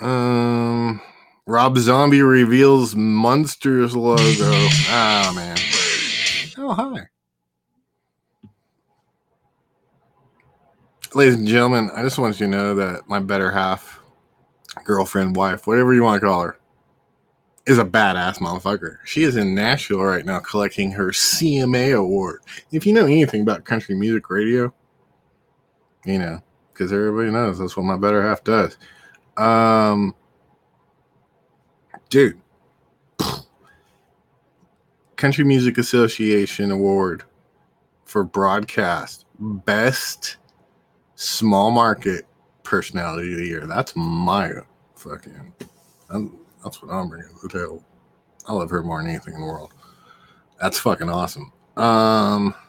Um 0.03 1.01
Rob 1.47 1.79
Zombie 1.79 2.21
reveals 2.21 2.95
Munsters 2.95 3.97
logo. 3.97 4.23
Ah 4.91 5.33
man. 5.35 5.57
Oh 6.59 6.75
hi. 6.75 7.07
Ladies 11.13 11.35
and 11.35 11.47
gentlemen, 11.49 11.91
I 11.93 12.03
just 12.03 12.19
want 12.19 12.39
you 12.39 12.47
to 12.47 12.51
know 12.53 12.75
that 12.77 13.09
my 13.09 13.19
better 13.19 13.51
half, 13.51 14.01
girlfriend, 14.85 15.35
wife, 15.35 15.67
whatever 15.67 15.93
you 15.93 16.05
want 16.05 16.21
to 16.21 16.27
call 16.27 16.43
her, 16.43 16.57
is 17.67 17.79
a 17.79 17.85
badass 17.85 18.39
motherfucker. 18.39 18.99
She 19.05 19.25
is 19.25 19.37
in 19.37 19.53
Nashville 19.53 20.05
right 20.05 20.25
now 20.25 20.39
collecting 20.39 20.93
her 20.93 21.09
CMA 21.09 21.99
award. 21.99 22.43
If 22.71 22.87
you 22.87 22.93
know 22.93 23.07
anything 23.07 23.43
about 23.43 23.65
country 23.65 23.97
music 23.97 24.31
radio, 24.31 24.73
you 26.05 26.21
know, 26.21 26.41
because 26.73 26.93
everybody 26.93 27.31
knows 27.31 27.59
that's 27.59 27.77
what 27.77 27.87
my 27.87 27.97
better 27.97 28.23
half 28.23 28.45
does. 28.45 28.79
Um, 29.37 30.15
dude, 32.09 32.41
Country 35.17 35.45
Music 35.45 35.77
Association 35.77 36.71
Award 36.71 37.25
for 38.05 38.23
broadcast 38.23 39.25
best 39.41 40.37
small 41.21 41.71
market 41.71 42.27
personality 42.63 43.33
of 43.33 43.39
the 43.39 43.47
year. 43.47 43.67
That's 43.67 43.93
my 43.95 44.53
fucking. 44.97 45.53
I'm, 46.09 46.39
that's 46.65 46.83
what 46.83 46.91
I'm 46.91 47.09
bringing 47.09 47.29
to 47.29 47.35
the 47.43 47.49
table. 47.49 47.85
I 48.49 48.55
love 48.55 48.71
her 48.71 48.83
more 48.83 49.03
than 49.03 49.11
anything 49.11 49.35
in 49.35 49.41
the 49.41 49.47
world. 49.47 49.73
That's 50.61 50.79
fucking 50.79 51.11
awesome. 51.11 51.53
Um. 51.77 52.55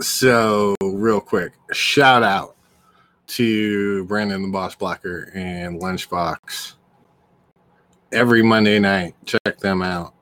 So, 0.00 0.74
real 0.82 1.20
quick, 1.20 1.52
shout 1.72 2.24
out 2.24 2.56
to 3.28 4.04
Brandon 4.04 4.42
the 4.42 4.48
Boss 4.48 4.74
Blacker 4.74 5.30
and 5.34 5.80
Lunchbox 5.80 6.74
every 8.14 8.42
Monday 8.42 8.78
night. 8.78 9.14
Check 9.26 9.58
them 9.58 9.82
out. 9.82 10.14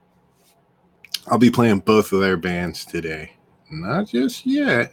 I'll 1.29 1.39
be 1.39 1.51
playing 1.51 1.81
both 1.81 2.13
of 2.13 2.21
their 2.21 2.37
bands 2.37 2.85
today. 2.85 3.33
Not 3.71 4.09
just 4.09 4.45
yet, 4.45 4.93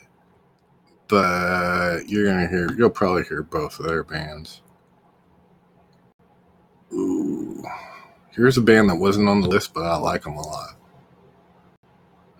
but 1.07 2.07
you're 2.07 2.25
gonna 2.25 2.47
hear. 2.47 2.71
You'll 2.77 2.89
probably 2.89 3.23
hear 3.23 3.41
both 3.41 3.79
of 3.79 3.88
their 3.88 4.03
bands. 4.03 4.62
Ooh, 6.93 7.63
here's 8.31 8.57
a 8.57 8.62
band 8.62 8.89
that 8.89 8.95
wasn't 8.95 9.27
on 9.27 9.41
the 9.41 9.47
list, 9.47 9.73
but 9.73 9.85
I 9.85 9.97
like 9.97 10.23
them 10.23 10.38
a 10.38 10.41
lot. 10.41 10.75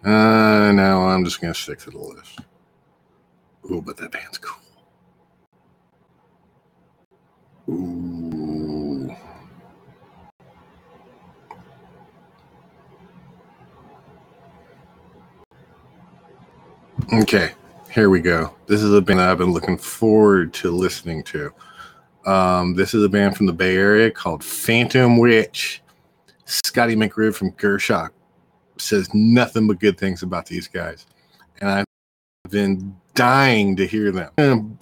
Uh, 0.04 0.72
no, 0.72 1.02
I'm 1.08 1.26
just 1.26 1.42
gonna 1.42 1.54
stick 1.54 1.80
to 1.80 1.90
the 1.90 1.98
list. 1.98 2.40
Ooh, 3.70 3.82
but 3.82 3.98
that 3.98 4.12
band's 4.12 4.38
cool. 4.38 4.60
Ooh. 7.70 9.16
Okay, 17.12 17.54
here 17.90 18.12
we 18.12 18.20
go. 18.20 18.54
This 18.68 18.84
is 18.84 18.94
a 18.94 19.02
band 19.02 19.20
I've 19.20 19.40
been 19.40 19.52
looking 19.52 19.80
forward 19.80 20.54
to 20.54 20.70
listening 20.70 21.24
to. 21.24 21.52
Um, 22.28 22.76
this 22.76 22.94
is 22.94 23.04
a 23.04 23.10
band 23.10 23.36
from 23.36 23.48
the 23.48 23.54
Bay 23.54 23.76
Area 23.78 24.12
called 24.12 24.44
Phantom 24.44 25.18
Witch. 25.18 25.82
Scotty 26.46 26.96
McRib 26.96 27.34
from 27.34 27.52
Gershock 27.54 28.12
says 28.78 29.12
nothing 29.12 29.68
but 29.68 29.80
good 29.80 29.98
things 29.98 30.22
about 30.22 30.46
these 30.46 30.68
guys. 30.68 31.08
And 31.62 31.72
I've 31.72 31.86
been 32.52 32.96
dying 33.16 33.76
to 33.78 33.88
hear 33.88 34.12
them. 34.12 34.30
And 34.38 34.78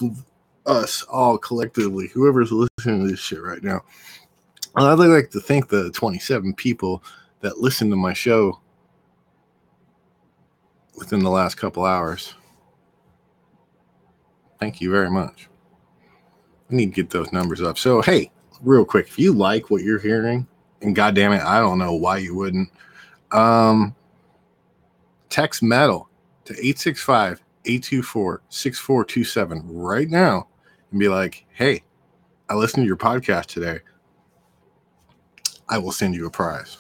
us 0.65 1.03
all 1.03 1.37
collectively, 1.37 2.07
whoever's 2.07 2.51
listening 2.51 3.05
to 3.05 3.11
this 3.11 3.21
shit 3.21 3.41
right 3.41 3.63
now. 3.63 3.85
I'd 4.75 4.95
like 4.95 5.31
to 5.31 5.39
thank 5.39 5.69
the 5.69 5.91
27 5.91 6.55
people 6.55 7.01
that 7.39 7.59
listen 7.59 7.89
to 7.89 7.95
my 7.95 8.11
show 8.11 8.59
within 10.97 11.19
the 11.19 11.29
last 11.29 11.55
couple 11.55 11.85
hours. 11.85 12.33
Thank 14.59 14.81
you 14.81 14.91
very 14.91 15.09
much. 15.09 15.47
We 16.69 16.77
need 16.77 16.87
to 16.87 17.03
get 17.03 17.11
those 17.11 17.31
numbers 17.31 17.61
up. 17.61 17.77
So, 17.77 18.01
hey, 18.01 18.31
real 18.61 18.83
quick, 18.83 19.07
if 19.07 19.17
you 19.17 19.31
like 19.31 19.69
what 19.69 19.83
you're 19.83 19.99
hearing, 19.99 20.47
and 20.81 20.95
goddamn 20.95 21.31
it, 21.31 21.41
I 21.41 21.59
don't 21.59 21.79
know 21.79 21.93
why 21.93 22.17
you 22.17 22.35
wouldn't, 22.35 22.69
um, 23.31 23.95
text 25.29 25.63
metal 25.63 26.09
to 26.45 26.53
865 26.53 27.41
824 27.65 28.41
6427 28.49 29.61
right 29.65 30.09
now 30.09 30.47
and 30.91 30.99
be 30.99 31.09
like, 31.09 31.45
hey, 31.53 31.83
I 32.49 32.55
listened 32.55 32.83
to 32.83 32.87
your 32.87 32.97
podcast 32.97 33.47
today. 33.47 33.79
I 35.69 35.77
will 35.77 35.91
send 35.91 36.15
you 36.15 36.25
a 36.27 36.31
prize. 36.31 36.77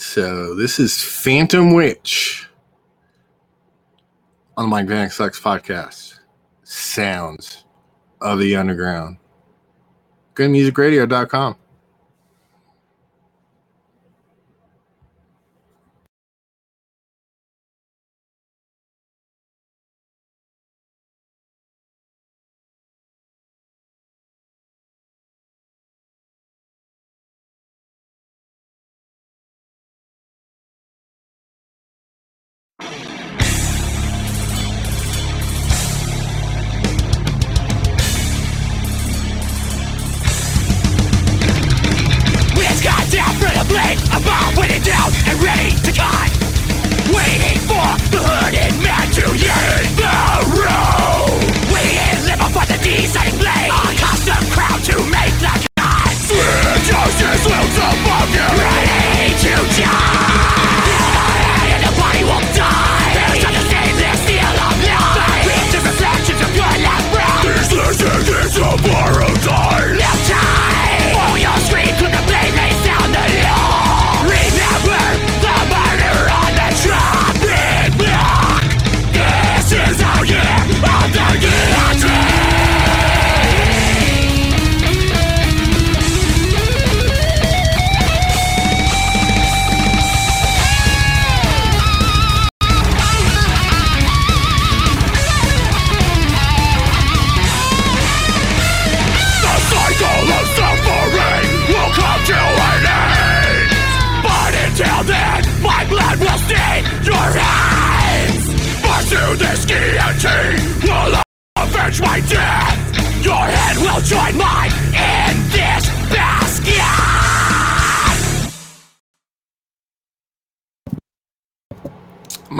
So 0.00 0.54
this 0.54 0.80
is 0.80 0.98
Phantom 1.04 1.74
Witch 1.74 2.48
on 4.56 4.64
the 4.64 4.68
Mike 4.68 4.86
Vanek 4.86 5.12
Sucks 5.12 5.38
podcast. 5.38 6.20
Sounds 6.62 7.66
of 8.22 8.38
the 8.38 8.56
Underground. 8.56 9.18
GoodMusicRadio.com. 10.36 11.56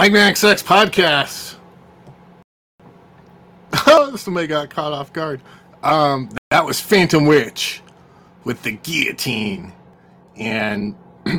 Mike 0.01 0.13
Vanek 0.13 0.39
Sucks 0.39 0.63
podcast. 0.63 1.57
Oh, 3.87 4.17
somebody 4.17 4.47
got 4.47 4.71
caught 4.71 4.93
off 4.93 5.13
guard. 5.13 5.43
Um, 5.83 6.31
that 6.49 6.65
was 6.65 6.81
Phantom 6.81 7.27
Witch 7.27 7.83
with 8.45 8.63
the 8.63 8.73
guillotine. 8.73 9.75
And 10.37 10.95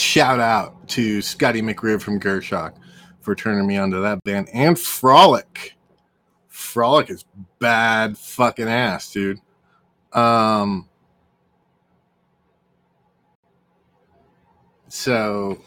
shout 0.00 0.38
out 0.38 0.86
to 0.90 1.20
Scotty 1.20 1.60
McRib 1.60 2.00
from 2.00 2.20
Gershock 2.20 2.74
for 3.20 3.34
turning 3.34 3.66
me 3.66 3.78
onto 3.78 4.00
that 4.00 4.22
band 4.22 4.48
and 4.52 4.78
Frolic. 4.78 5.74
Frolic 6.46 7.10
is 7.10 7.24
bad 7.58 8.16
fucking 8.16 8.68
ass, 8.68 9.10
dude. 9.10 9.40
Um, 10.12 10.88
so 14.86 15.60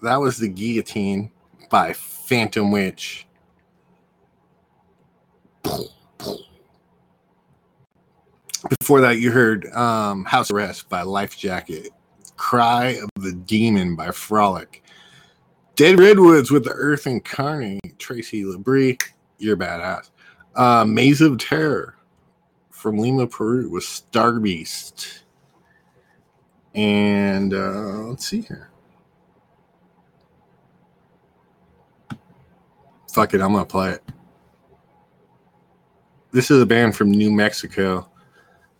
that 0.00 0.20
was 0.20 0.38
the 0.38 0.48
guillotine 0.48 1.32
by 1.70 1.94
Phantom 1.94 2.70
Witch. 2.70 3.26
Before 8.78 9.00
that, 9.00 9.18
you 9.18 9.30
heard 9.30 9.66
um, 9.72 10.24
House 10.26 10.50
Arrest 10.50 10.88
by 10.88 11.02
Life 11.02 11.38
Jacket, 11.38 11.90
Cry 12.36 12.98
of 13.02 13.22
the 13.22 13.32
Demon 13.32 13.96
by 13.96 14.10
Frolic, 14.10 14.82
Dead 15.76 15.98
Redwoods 15.98 16.50
with 16.50 16.64
the 16.64 16.72
Earth 16.72 17.06
Incarnate, 17.06 17.98
Tracy 17.98 18.42
Labrie, 18.42 19.00
you're 19.38 19.56
badass. 19.56 20.10
Uh, 20.54 20.84
Maze 20.84 21.22
of 21.22 21.38
Terror 21.38 21.96
from 22.70 22.98
Lima, 22.98 23.26
Peru 23.26 23.70
with 23.70 23.84
Star 23.84 24.38
Beast. 24.40 25.24
And 26.74 27.54
uh, 27.54 28.08
let's 28.08 28.26
see 28.26 28.42
here. 28.42 28.69
Fuck 33.12 33.34
it, 33.34 33.40
I'm 33.40 33.52
gonna 33.52 33.64
play 33.64 33.90
it. 33.90 34.02
This 36.32 36.50
is 36.50 36.62
a 36.62 36.66
band 36.66 36.94
from 36.96 37.10
New 37.10 37.32
Mexico 37.32 38.08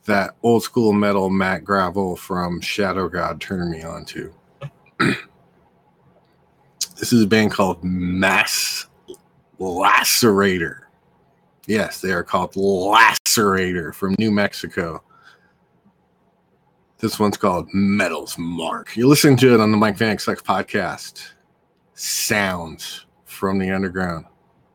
that 0.05 0.35
old 0.43 0.63
school 0.63 0.93
metal 0.93 1.31
Matt 1.31 1.65
Gravel 1.65 2.17
from 2.17 2.61
Shadow 2.61 3.09
God 3.09 3.41
turned 3.41 3.71
me 3.71 3.83
on 3.83 4.05
to. 4.07 4.33
this 6.97 7.13
is 7.13 7.25
a 7.25 7.27
band 7.27 7.51
called 7.51 7.83
Mass 7.83 8.87
Lacerator. 9.59 10.81
Yes, 11.67 12.01
they 12.01 12.13
are 12.13 12.25
called 12.25 12.55
Lacerator 12.55 13.95
from 13.95 14.15
New 14.19 14.31
Mexico. 14.31 15.03
This 16.99 17.19
one's 17.19 17.37
called 17.37 17.69
Metal's 17.73 18.37
Mark. 18.39 18.97
You're 18.97 19.09
listening 19.09 19.37
to 19.39 19.55
it 19.55 19.61
on 19.61 19.71
the 19.71 19.77
Mike 19.77 19.97
Vanek 19.97 20.21
Sucks 20.21 20.43
podcast. 20.43 21.31
Sounds 21.95 23.07
from 23.41 23.59
the 23.59 23.71
underground. 23.71 24.27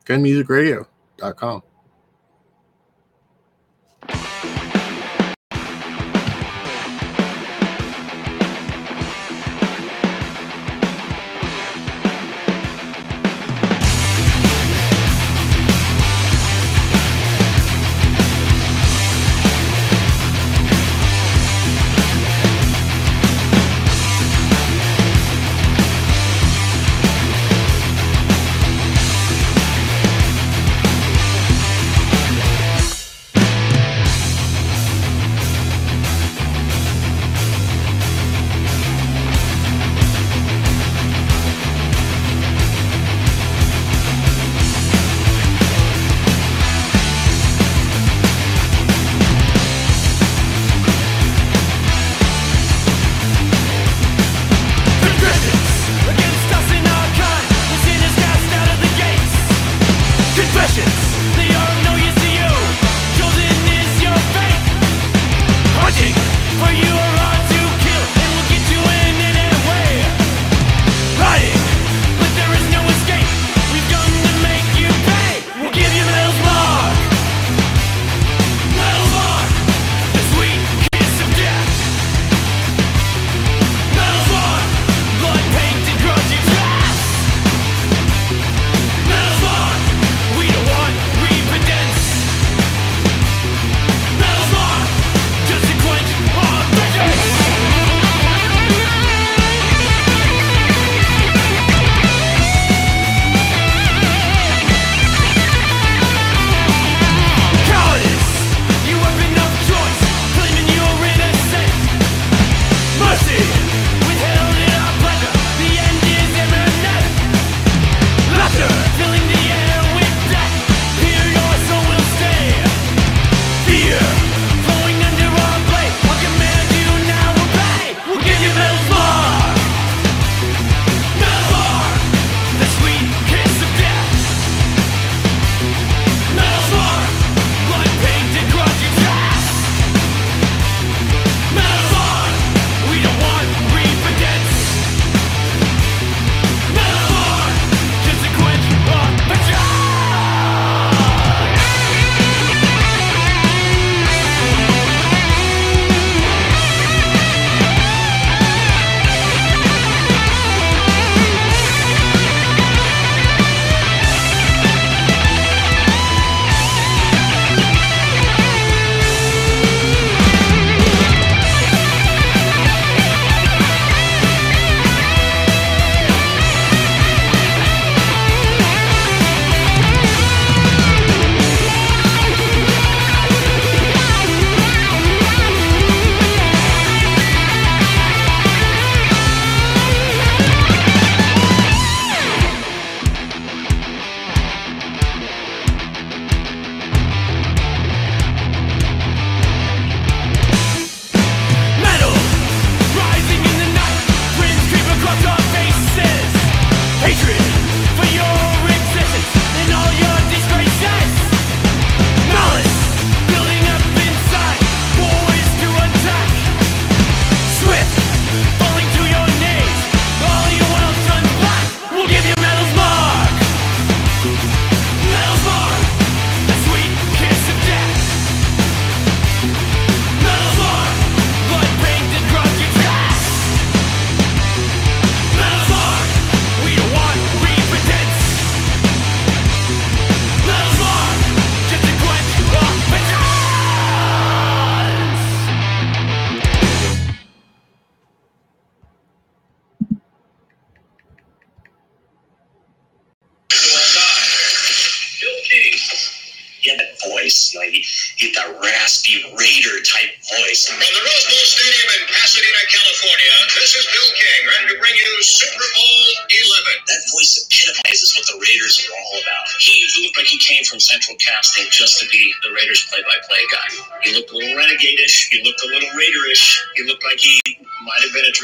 Gunmusicradio.com. 0.05 1.61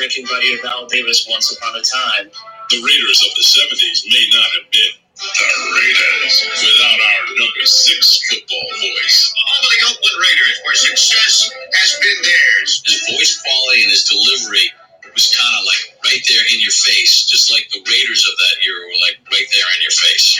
drinking 0.01 0.25
buddy 0.25 0.49
of 0.57 0.65
Al 0.65 0.89
Davis 0.89 1.29
once 1.29 1.53
upon 1.53 1.77
a 1.77 1.83
time. 1.85 2.25
The 2.73 2.81
Raiders 2.81 3.21
of 3.21 3.37
the 3.37 3.45
70s 3.45 4.09
may 4.09 4.25
not 4.33 4.49
have 4.57 4.67
been 4.73 4.97
the 5.21 5.49
Raiders 5.77 6.33
without 6.57 6.97
our 6.97 7.21
number 7.37 7.61
six 7.69 8.25
football 8.25 8.65
voice. 8.81 9.29
All 9.29 9.61
of 9.61 9.69
the 9.69 9.81
Oakland 9.93 10.17
Raiders, 10.17 10.57
where 10.65 10.73
success 10.73 11.53
has 11.53 11.91
been 12.01 12.17
theirs. 12.25 12.81
His 12.81 12.97
voice 13.13 13.37
quality 13.45 13.85
and 13.85 13.93
his 13.93 14.09
delivery 14.09 14.73
was 15.13 15.29
kind 15.37 15.53
of 15.61 15.69
like 15.69 15.83
right 16.09 16.23
there 16.25 16.45
in 16.49 16.65
your 16.65 16.73
face, 16.73 17.29
just 17.29 17.53
like 17.53 17.69
the 17.69 17.85
Raiders 17.85 18.25
of 18.25 18.33
that 18.41 18.55
era 18.65 18.81
were 18.81 19.01
like 19.05 19.21
right 19.29 19.49
there 19.53 19.69
in 19.77 19.85
your 19.85 19.93
face. 19.93 20.33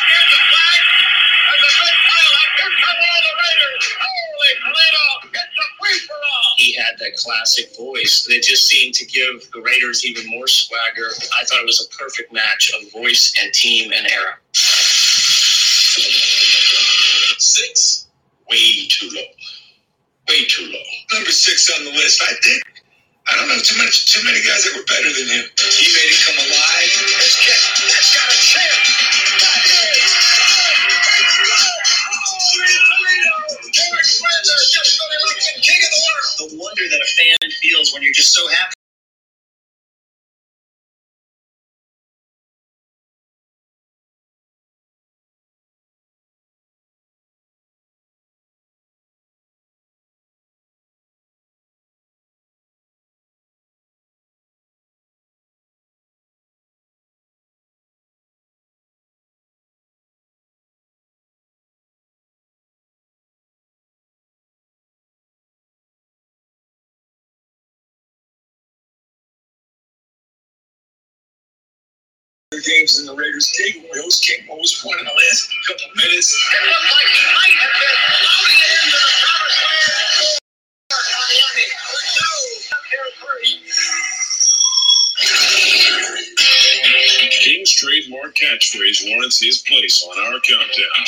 Had 6.82 7.00
that 7.00 7.16
classic 7.16 7.76
voice 7.78 8.26
that 8.28 8.42
just 8.44 8.68
seemed 8.68 8.94
to 8.96 9.06
give 9.06 9.50
the 9.52 9.62
Raiders 9.62 10.06
even 10.06 10.30
more 10.30 10.48
swagger. 10.48 11.10
I 11.40 11.46
thought 11.46 11.62
it 11.62 11.66
was 11.66 11.82
a 11.86 11.90
perfect 11.98 12.34
match 12.34 12.72
of 12.80 12.92
voice 12.92 13.34
and 13.42 13.54
team 13.54 13.92
and 13.94 14.08
era. 14.08 14.38
Six, 17.38 18.08
way 18.50 18.88
too 18.90 19.10
low. 19.14 19.22
Way 20.30 20.46
too 20.46 20.72
low. 20.72 20.86
Number 21.14 21.32
six 21.32 21.70
on 21.78 21.86
the 21.86 21.92
list, 21.92 22.22
I 22.22 22.34
think. 22.44 22.64
I 23.30 23.36
don't 23.36 23.48
know 23.48 23.60
too 23.64 23.78
much, 23.78 24.12
too 24.12 24.24
many 24.26 24.42
guys 24.42 24.66
that 24.66 24.74
were 24.76 24.86
better 24.88 25.08
than 25.08 25.28
him. 25.30 25.46
He 25.56 25.88
made 25.94 26.10
it 26.10 26.20
come 26.26 26.36
alive. 26.36 26.92
This 27.22 27.38
kid, 27.40 27.56
that's 27.88 28.16
got 28.16 28.28
a 28.28 28.38
chance. 28.42 29.21
Eric 34.22 34.46
Sanders 34.46 34.72
just 34.72 35.00
got 35.00 35.10
elected 35.18 35.64
king 35.64 35.82
of 35.82 35.92
the 35.92 36.02
world. 36.06 36.34
The 36.38 36.48
wonder 36.62 36.86
that 36.90 37.02
a 37.02 37.10
fan 37.18 37.52
feels 37.62 37.94
when 37.94 38.04
you're 38.04 38.14
just 38.14 38.34
so 38.34 38.48
happy. 38.50 38.81
Games 72.60 73.00
in 73.00 73.06
the 73.06 73.16
Raiders 73.16 73.48
game. 73.56 73.86
Rose 73.96 74.20
came 74.20 74.44
almost 74.50 74.84
won 74.84 75.00
in 75.00 75.06
the 75.06 75.12
last 75.12 75.48
couple 75.68 75.88
minutes. 75.96 76.36
It 76.36 76.68
looked 76.68 76.92
like 76.92 77.08
he 77.08 77.24
might 77.32 77.56
have 77.64 77.72
been 77.80 77.96
loading 78.28 78.60
it 78.60 78.76
into 78.84 79.00
the 79.00 79.08
promised 79.24 79.64
land 79.72 80.36
for 80.92 81.00
Miami. 81.16 81.64
No, 82.20 82.28
here 82.92 83.08
three. 83.24 83.56
King's 87.40 87.72
trademark 87.72 88.36
catchphrase 88.36 89.08
warrants 89.08 89.40
his 89.40 89.64
place 89.64 90.04
on 90.04 90.20
our 90.20 90.40
countdown. 90.44 91.08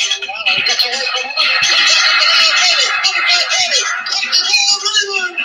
Allen 5.04 5.36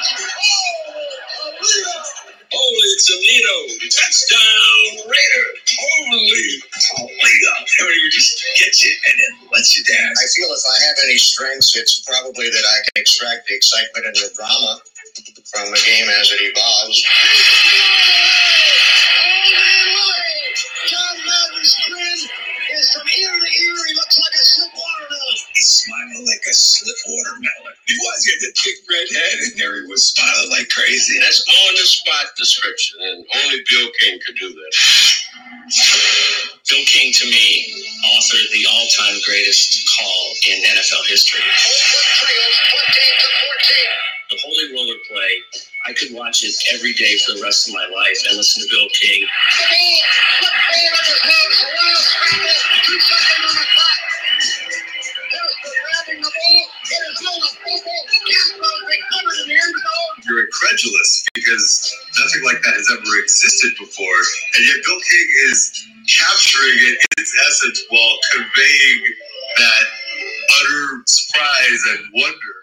Toledo! 3.05 3.57
Touchdown 3.89 5.07
Raider! 5.07 5.47
Holy 5.79 6.59
Toledo! 6.69 7.53
It 7.79 8.11
just 8.11 8.43
gets 8.59 8.83
you 8.85 8.93
and 9.07 9.15
then 9.19 9.49
lets 9.51 9.77
you 9.77 9.83
down. 9.85 10.11
I 10.11 10.25
feel 10.35 10.49
if 10.51 10.63
I 10.67 10.77
have 10.87 10.97
any 11.05 11.17
strengths, 11.17 11.75
it's 11.75 12.01
probably 12.01 12.49
that 12.49 12.65
I 12.65 12.77
can 12.83 13.01
extract 13.01 13.47
the 13.47 13.55
excitement 13.55 14.05
and 14.05 14.15
the 14.15 14.31
drama 14.35 14.81
from 15.53 15.71
the 15.71 15.81
game 15.85 16.09
as 16.09 16.31
it 16.31 16.41
evolves. 16.41 17.03
He's 26.19 26.27
smiling 26.27 26.27
like 26.27 26.43
a 26.49 26.53
slit 26.53 26.95
watermelon. 27.07 27.75
He 27.87 27.95
was, 27.95 28.25
he 28.25 28.31
had 28.33 28.41
the 28.41 28.51
thick 28.59 28.77
red 28.89 29.07
head, 29.15 29.39
and 29.39 29.53
there 29.59 29.81
he 29.81 29.87
was 29.87 30.05
smiling 30.07 30.49
like 30.51 30.69
crazy. 30.69 31.19
That's 31.19 31.41
on 31.47 31.75
the 31.75 31.85
spot 31.87 32.35
description, 32.37 32.99
and 33.01 33.25
only 33.43 33.59
Bill 33.69 33.89
King 33.99 34.19
could 34.25 34.35
do 34.35 34.49
that. 34.53 34.73
Bill 36.69 36.83
King, 36.85 37.13
to 37.13 37.25
me, 37.25 37.73
authored 38.17 38.51
the 38.51 38.65
all-time 38.67 39.19
greatest 39.25 39.89
call 39.97 40.33
in 40.49 40.63
NFL 40.63 41.07
history. 41.07 41.39
Oakland 41.39 42.11
trails 42.19 42.57
14 42.71 43.03
to 43.19 43.27
14. 43.47 44.09
The 44.29 44.37
Holy 44.45 44.73
Roller 44.75 44.99
play, 45.09 45.31
I 45.87 45.93
could 45.93 46.13
watch 46.13 46.43
it 46.43 46.53
every 46.73 46.93
day 46.93 47.17
for 47.25 47.33
the 47.33 47.41
rest 47.41 47.67
of 47.67 47.73
my 47.73 47.85
life 47.95 48.17
and 48.27 48.37
listen 48.37 48.61
to 48.61 48.69
Bill 48.69 48.89
King. 48.93 49.25
You're 60.25 60.45
incredulous 60.45 61.25
because 61.33 61.95
nothing 62.19 62.43
like 62.43 62.61
that 62.63 62.73
has 62.75 62.89
ever 62.91 63.11
existed 63.23 63.73
before, 63.79 64.19
and 64.55 64.65
yet 64.65 64.77
Bill 64.85 64.99
King 64.99 65.27
is 65.49 65.87
capturing 66.09 66.77
it 66.77 66.97
in 66.97 67.23
its 67.23 67.33
essence 67.47 67.83
while 67.89 68.17
conveying 68.33 68.99
that 69.57 69.85
utter 70.61 71.03
surprise 71.07 71.81
and 71.89 71.99
wonder. 72.13 72.53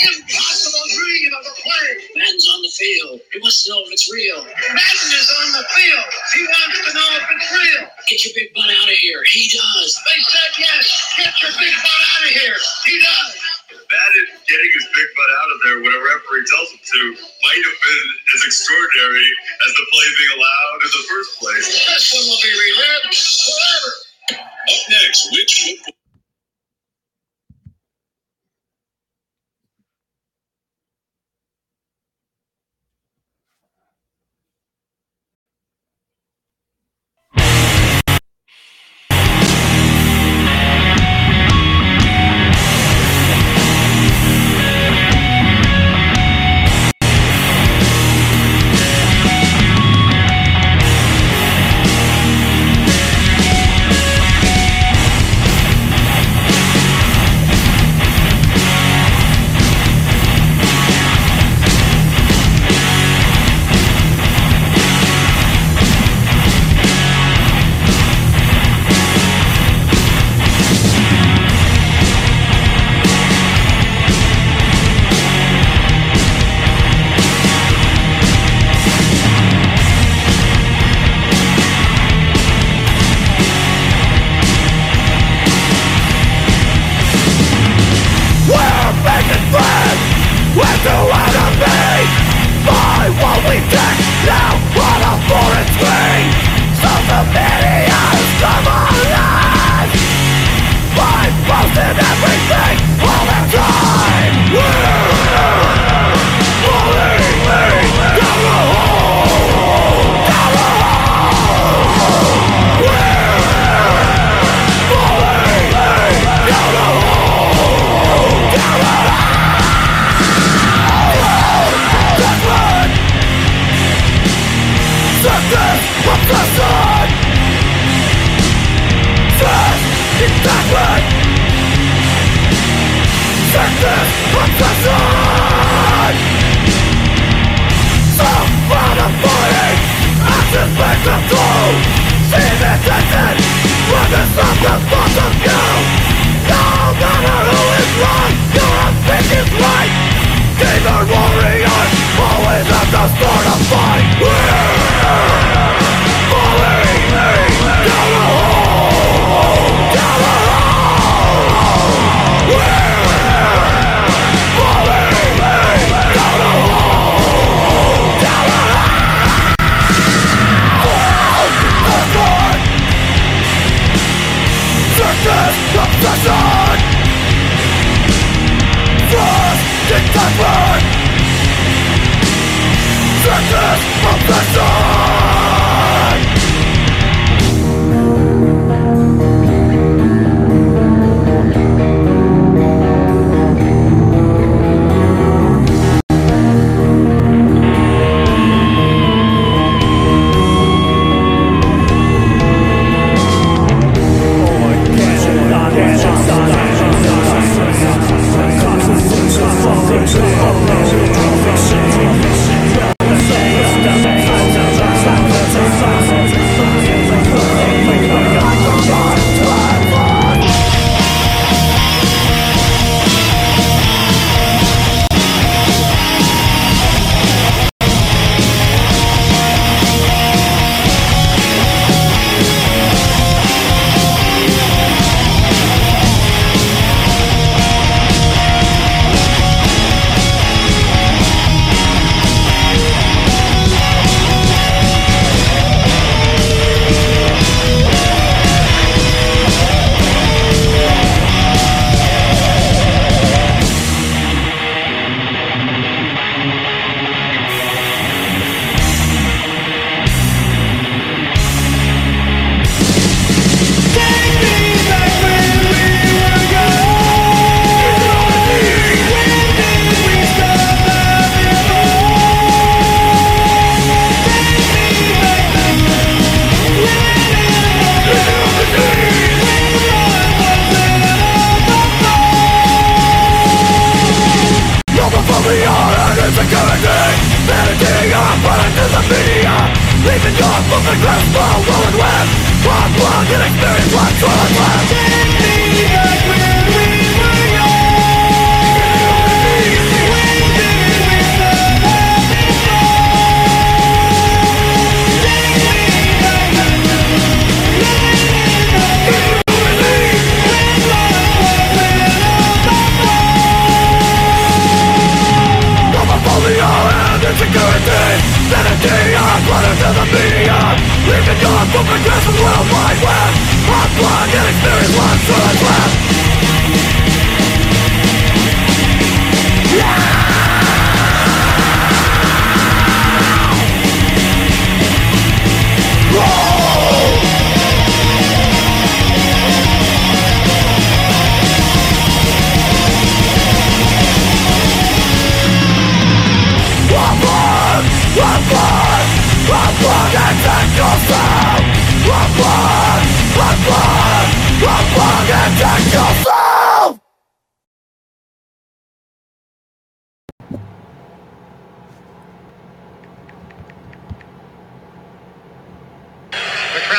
Impossible 0.00 0.86
dream 0.94 1.30
of 1.36 1.44
a 1.46 1.54
play. 1.58 1.88
Madden's 2.16 2.48
on 2.48 2.60
the 2.62 2.72
field. 2.72 3.20
He 3.32 3.38
wants 3.40 3.64
to 3.64 3.72
know 3.72 3.80
if 3.84 3.90
it's 3.92 4.08
real. 4.12 4.40
Madden 4.44 5.10
is 5.14 5.28
on 5.42 5.48
the 5.56 5.64
field. 5.74 6.06
He 6.34 6.40
wants 6.48 6.78
to 6.88 6.92
know 6.94 7.08
if 7.20 7.26
it's 7.32 7.48
real. 7.52 7.82
Get 8.08 8.18
your 8.24 8.34
big 8.34 8.48
butt 8.54 8.70
out 8.70 8.88
of 8.88 8.98
here. 8.98 9.22
He 9.30 9.48
does. 9.50 9.90
They 10.06 10.20
said 10.28 10.50
yes. 10.58 10.86
Get 11.18 11.34
your 11.42 11.52
big 11.60 11.74
butt 11.84 12.02
out 12.16 12.22
of 12.26 12.32
here. 12.32 12.56
He 12.86 12.96
does. 13.00 13.30
Madden 13.72 14.26
getting 14.48 14.72
his 14.76 14.86
big 14.92 15.08
butt 15.16 15.30
out 15.42 15.50
of 15.52 15.58
there 15.64 15.78
when 15.84 15.92
a 15.96 16.02
referee 16.02 16.44
tells 16.48 16.68
him 16.72 16.80
to 16.82 17.00
might 17.44 17.62
have 17.68 17.78
been 17.80 18.08
as 18.36 18.40
extraordinary 18.44 19.28
as 19.68 19.70
the 19.76 19.84
play 19.92 20.08
being 20.16 20.34
allowed 20.40 20.78
in 20.84 20.90
the 20.92 21.04
first 21.08 21.30
place. 21.40 21.66
This 21.88 22.12
one 22.12 22.24
will 22.28 22.42
be 22.44 22.52
relived 22.52 23.16
forever. 23.16 23.92
Up 24.68 24.82
next, 24.90 25.32
which 25.32 25.52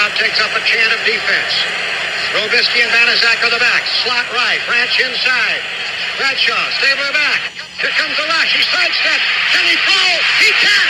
The 0.09 0.25
takes 0.25 0.41
up 0.41 0.49
a 0.57 0.61
chant 0.65 0.89
of 0.89 0.99
defense. 1.05 1.53
Robisky 2.33 2.81
and 2.81 2.89
Banaszak 2.89 3.45
are 3.45 3.53
the 3.53 3.61
back. 3.61 3.85
Slot 4.01 4.25
right. 4.33 4.57
Branch 4.65 4.89
inside. 5.05 5.61
Bradshaw, 6.17 6.65
Stabler 6.81 7.13
back. 7.13 7.53
Here 7.77 7.93
comes 7.93 8.17
the 8.17 8.25
rush. 8.25 8.49
He 8.57 8.61
sidesteps. 8.73 9.25
Can 9.53 9.65
he 9.69 9.77
throw? 9.85 10.09
He 10.41 10.49
can. 10.65 10.87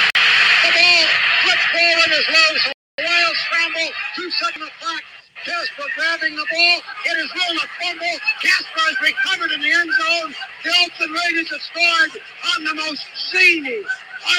The 0.64 0.72
ball 0.72 1.04
flips 1.44 1.68
forward 1.68 2.12
loose. 2.16 2.64
A 2.64 3.04
wild 3.04 3.36
scramble. 3.44 3.90
Two 4.16 4.30
second 4.40 4.62
the 4.64 4.72
clock. 4.80 5.04
Casper 5.44 5.88
grabbing 5.96 6.36
the 6.36 6.48
ball. 6.52 6.78
It 7.06 7.18
is 7.20 7.30
ruled 7.36 7.60
a 7.60 7.68
fumble. 7.80 8.16
Casper 8.40 8.86
is 8.92 8.98
recovered 9.04 9.52
in 9.52 9.62
the 9.62 9.72
end 9.72 9.92
zone. 10.00 10.36
The 10.64 10.72
Oakland 10.84 11.14
Raiders 11.16 11.50
have 11.52 11.62
scored 11.62 12.24
on 12.56 12.64
the 12.64 12.76
most 12.76 13.04
zany, 13.32 13.84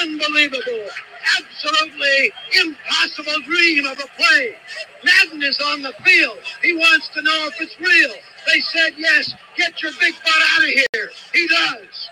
unbelievable, 0.01 0.89
absolutely 1.37 2.33
impossible 2.61 3.41
dream 3.45 3.85
of 3.85 3.97
a 3.97 4.07
play. 4.17 4.57
Madden 5.03 5.43
is 5.43 5.59
on 5.59 5.81
the 5.81 5.93
field. 6.03 6.37
He 6.61 6.73
wants 6.73 7.09
to 7.09 7.21
know 7.21 7.47
if 7.47 7.61
it's 7.61 7.79
real. 7.79 8.13
They 8.47 8.59
said 8.61 8.93
yes. 8.97 9.33
Get 9.57 9.81
your 9.81 9.91
big 9.99 10.13
butt 10.23 10.33
out 10.53 10.63
of 10.63 10.69
here. 10.69 11.09
He 11.33 11.47
does. 11.47 12.09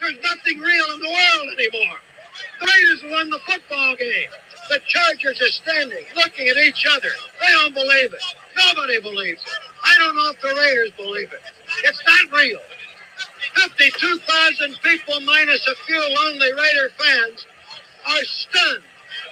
There's 0.00 0.18
nothing 0.22 0.58
real 0.58 0.84
in 0.94 1.00
the 1.00 1.08
world 1.08 1.58
anymore. 1.58 1.98
The 2.60 2.66
Raiders 2.66 3.02
won 3.10 3.30
the 3.30 3.38
football 3.46 3.96
game. 3.96 4.30
The 4.70 4.80
Chargers 4.86 5.40
are 5.42 5.52
standing, 5.52 6.04
looking 6.16 6.48
at 6.48 6.56
each 6.56 6.86
other. 6.90 7.10
They 7.40 7.52
don't 7.52 7.74
believe 7.74 8.12
it. 8.12 8.22
Nobody 8.56 9.00
believes 9.00 9.42
it. 9.42 9.58
I 9.84 9.96
don't 9.98 10.16
know 10.16 10.30
if 10.30 10.40
the 10.40 10.54
Raiders 10.60 10.92
believe 10.96 11.32
it. 11.32 11.40
It's 11.84 12.02
not 12.06 12.38
real. 12.38 12.60
52,000 13.56 14.78
people 14.82 15.20
minus 15.20 15.66
a 15.66 15.74
few 15.86 16.14
lonely 16.14 16.52
Raider 16.52 16.90
fans 16.96 17.46
are 18.06 18.24
stunned. 18.24 18.84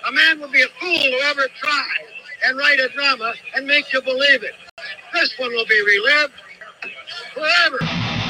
A 0.08 0.12
man 0.12 0.40
would 0.40 0.52
be 0.52 0.62
a 0.62 0.68
fool 0.80 0.98
to 0.98 1.20
ever 1.24 1.46
try 1.60 2.17
and 2.44 2.56
write 2.56 2.80
a 2.80 2.88
drama 2.88 3.34
and 3.54 3.66
make 3.66 3.92
you 3.92 4.02
believe 4.02 4.42
it. 4.42 4.54
This 5.12 5.38
one 5.38 5.50
will 5.50 5.66
be 5.66 5.82
relived 5.82 6.32
forever. 7.34 8.27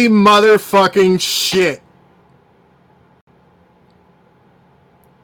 Holy 0.00 0.08
motherfucking 0.08 1.20
shit. 1.20 1.82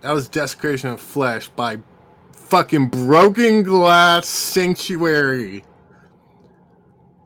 That 0.03 0.13
was 0.13 0.29
Desecration 0.29 0.91
of 0.91 1.01
Flesh 1.01 1.49
by 1.49 1.79
fucking 2.33 2.89
Broken 2.89 3.63
Glass 3.63 4.29
Sanctuary. 4.29 5.65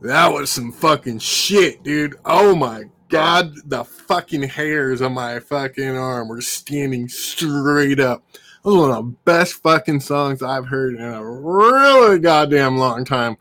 That 0.00 0.32
was 0.32 0.50
some 0.50 0.70
fucking 0.70 1.18
shit, 1.18 1.82
dude. 1.82 2.14
Oh 2.24 2.54
my 2.54 2.84
god, 3.08 3.52
the 3.64 3.82
fucking 3.82 4.44
hairs 4.44 5.02
on 5.02 5.14
my 5.14 5.40
fucking 5.40 5.96
arm 5.96 6.28
were 6.28 6.40
standing 6.40 7.08
straight 7.08 7.98
up. 7.98 8.22
That 8.32 8.70
was 8.70 8.76
one 8.76 8.90
of 8.90 8.96
the 8.96 9.16
best 9.24 9.54
fucking 9.54 10.00
songs 10.00 10.40
I've 10.40 10.68
heard 10.68 10.94
in 10.94 11.02
a 11.02 11.28
really 11.28 12.20
goddamn 12.20 12.76
long 12.78 13.04
time. 13.04 13.36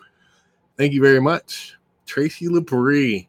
Thank 0.78 0.94
you 0.94 1.02
very 1.02 1.22
much, 1.22 1.78
Tracy 2.08 2.48
LeBrie. 2.48 3.29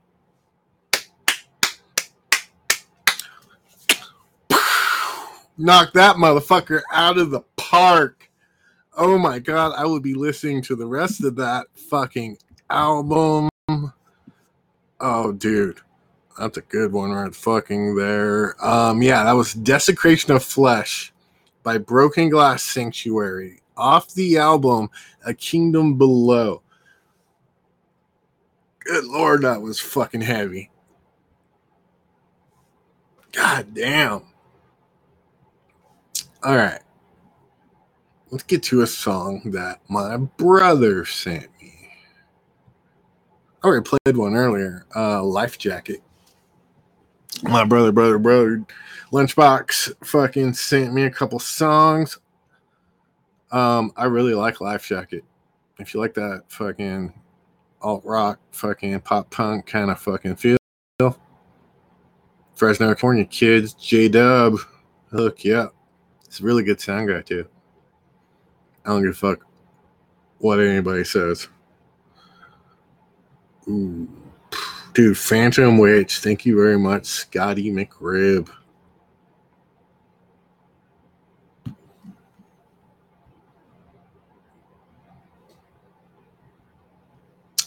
Knock 5.60 5.92
that 5.92 6.16
motherfucker 6.16 6.80
out 6.90 7.18
of 7.18 7.30
the 7.30 7.42
park. 7.56 8.30
Oh 8.96 9.18
my 9.18 9.38
god, 9.38 9.74
I 9.76 9.84
would 9.84 10.02
be 10.02 10.14
listening 10.14 10.62
to 10.62 10.74
the 10.74 10.86
rest 10.86 11.22
of 11.22 11.36
that 11.36 11.66
fucking 11.74 12.38
album. 12.70 13.50
Oh, 14.98 15.32
dude. 15.32 15.80
That's 16.38 16.56
a 16.56 16.62
good 16.62 16.92
one 16.92 17.10
right 17.10 17.34
fucking 17.34 17.94
there. 17.94 18.56
Um, 18.64 19.02
yeah, 19.02 19.22
that 19.24 19.32
was 19.32 19.52
Desecration 19.52 20.32
of 20.32 20.42
Flesh 20.42 21.12
by 21.62 21.76
Broken 21.76 22.30
Glass 22.30 22.62
Sanctuary 22.62 23.60
off 23.76 24.14
the 24.14 24.38
album 24.38 24.88
A 25.26 25.34
Kingdom 25.34 25.98
Below. 25.98 26.62
Good 28.78 29.04
lord, 29.04 29.42
that 29.42 29.60
was 29.60 29.78
fucking 29.78 30.22
heavy. 30.22 30.70
God 33.32 33.74
damn. 33.74 34.29
All 36.42 36.56
right. 36.56 36.80
Let's 38.30 38.44
get 38.44 38.62
to 38.64 38.82
a 38.82 38.86
song 38.86 39.42
that 39.46 39.80
my 39.88 40.16
brother 40.16 41.04
sent 41.04 41.48
me. 41.60 41.90
I 43.62 43.66
already 43.66 43.84
played 43.84 44.16
one 44.16 44.34
earlier. 44.34 44.86
Uh, 44.94 45.22
Life 45.22 45.58
Jacket. 45.58 46.00
My 47.42 47.64
brother, 47.64 47.92
brother, 47.92 48.18
brother, 48.18 48.64
Lunchbox 49.12 50.06
fucking 50.06 50.54
sent 50.54 50.94
me 50.94 51.02
a 51.02 51.10
couple 51.10 51.38
songs. 51.38 52.18
Um, 53.50 53.92
I 53.96 54.04
really 54.04 54.34
like 54.34 54.60
Life 54.60 54.86
Jacket. 54.86 55.24
If 55.78 55.92
you 55.92 56.00
like 56.00 56.14
that 56.14 56.44
fucking 56.48 57.12
alt 57.82 58.04
rock, 58.04 58.38
fucking 58.52 59.00
pop 59.00 59.30
punk 59.30 59.66
kind 59.66 59.90
of 59.90 59.98
fucking 59.98 60.36
feel, 60.36 60.56
Fresno, 62.54 62.86
California 62.86 63.24
kids, 63.24 63.74
J 63.74 64.08
Dub, 64.08 64.58
hook 65.10 65.44
you 65.44 65.56
up. 65.56 65.74
It's 66.30 66.38
a 66.38 66.44
really 66.44 66.62
good 66.62 66.80
sound 66.80 67.08
guy 67.08 67.22
too. 67.22 67.44
I 68.84 68.90
don't 68.90 69.02
give 69.02 69.10
a 69.10 69.14
fuck 69.14 69.44
what 70.38 70.60
anybody 70.60 71.02
says. 71.02 71.48
Ooh. 73.66 74.08
Dude, 74.94 75.18
Phantom 75.18 75.76
Witch, 75.76 76.18
thank 76.18 76.46
you 76.46 76.54
very 76.54 76.78
much, 76.78 77.06
Scotty 77.06 77.72
McRib. 77.72 78.48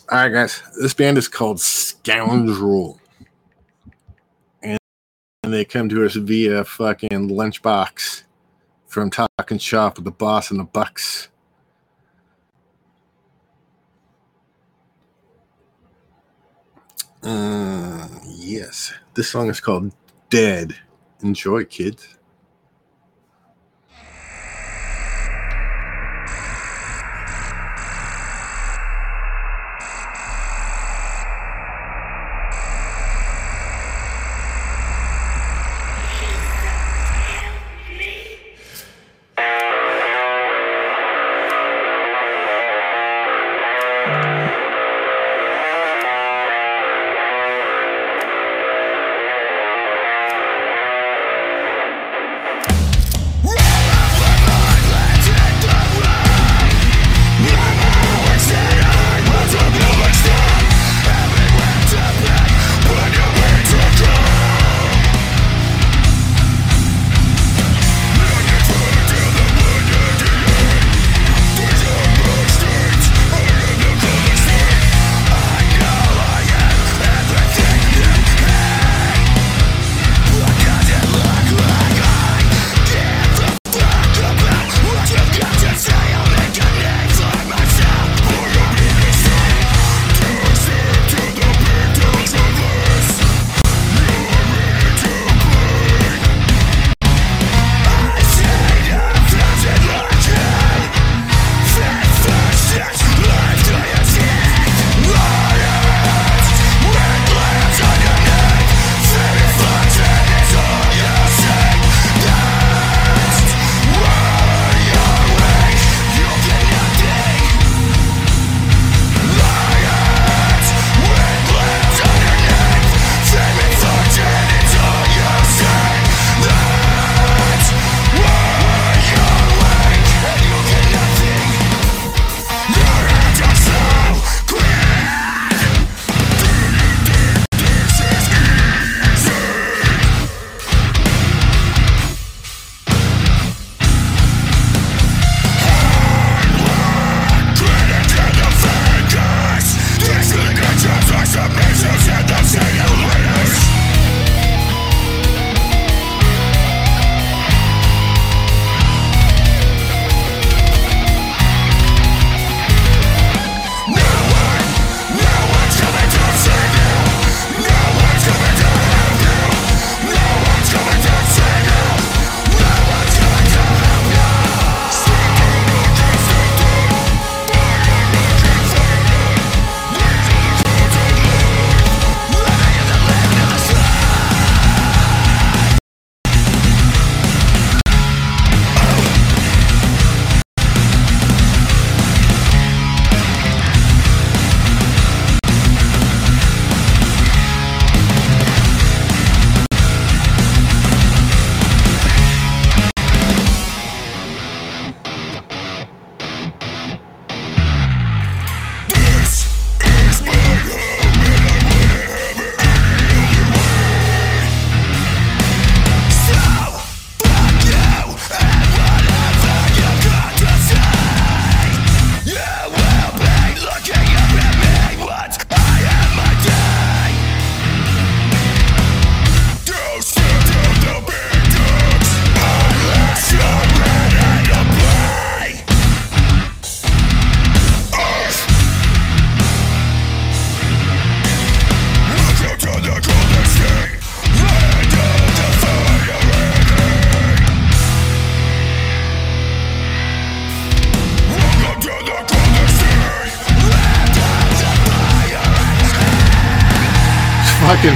All 0.09 0.19
right, 0.19 0.29
guys. 0.29 0.61
This 0.79 0.93
band 0.93 1.17
is 1.17 1.27
called 1.27 1.59
Scoundrel. 1.59 2.97
And 4.61 4.79
they 5.41 5.65
come 5.65 5.89
to 5.89 6.05
us 6.05 6.15
via 6.15 6.63
fucking 6.63 7.29
lunchbox 7.29 8.23
from 8.93 9.09
Talking 9.09 9.57
Shop 9.57 9.95
with 9.95 10.05
the 10.05 10.11
Boss 10.11 10.51
and 10.51 10.59
the 10.59 10.65
Bucks. 10.65 11.29
Uh, 17.23 18.07
yes. 18.27 18.93
This 19.15 19.29
song 19.29 19.49
is 19.49 19.59
called 19.59 19.95
Dead. 20.29 20.75
Enjoy, 21.23 21.65
kids. 21.65 22.17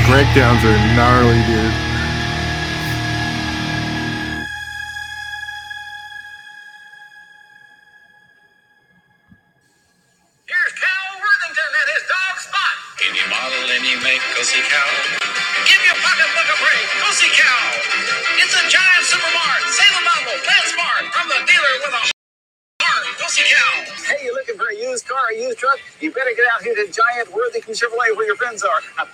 Breakdowns 0.06 0.66
are 0.66 0.76
gnarly, 0.96 1.40
dude. 1.48 1.57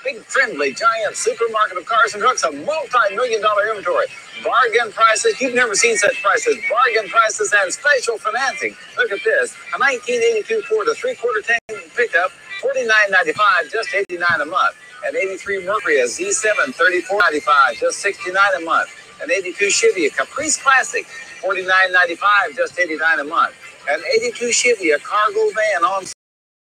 Big, 0.03 0.17
friendly, 0.25 0.73
giant 0.73 1.15
supermarket 1.15 1.77
of 1.77 1.85
cars 1.85 2.13
and 2.13 2.21
trucks, 2.21 2.43
a 2.43 2.51
multi-million 2.51 3.41
dollar 3.41 3.69
inventory. 3.69 4.07
Bargain 4.43 4.91
prices. 4.91 5.39
You've 5.41 5.55
never 5.55 5.75
seen 5.75 5.97
such 5.97 6.21
prices. 6.21 6.57
Bargain 6.69 7.09
prices 7.09 7.53
and 7.55 7.71
special 7.73 8.17
financing. 8.17 8.75
Look 8.97 9.11
at 9.11 9.23
this. 9.23 9.55
A 9.73 9.79
1982 9.79 10.61
Ford, 10.63 10.87
a 10.87 10.95
three-quarter 10.95 11.41
tank 11.41 11.61
pickup, 11.95 12.31
$49.95, 12.61 13.71
just 13.71 13.93
89 13.93 14.41
a 14.41 14.45
month. 14.45 14.75
An 15.05 15.15
83 15.15 15.65
Mercury, 15.65 15.99
a 15.99 16.05
Z7, 16.05 16.73
$34.95, 16.75 17.79
just 17.79 17.99
69 17.99 18.37
a 18.57 18.65
month. 18.65 18.89
An 19.21 19.31
82 19.31 19.69
Chevy, 19.69 20.05
a 20.07 20.09
Caprice 20.09 20.61
Classic, 20.61 21.05
$49.95, 21.41 22.55
just 22.55 22.79
89 22.79 23.19
a 23.19 23.23
month. 23.25 23.53
An 23.89 24.01
82 24.15 24.51
Chevy, 24.51 24.91
a 24.91 24.99
cargo 24.99 25.49
van 25.51 25.83
on 25.85 26.05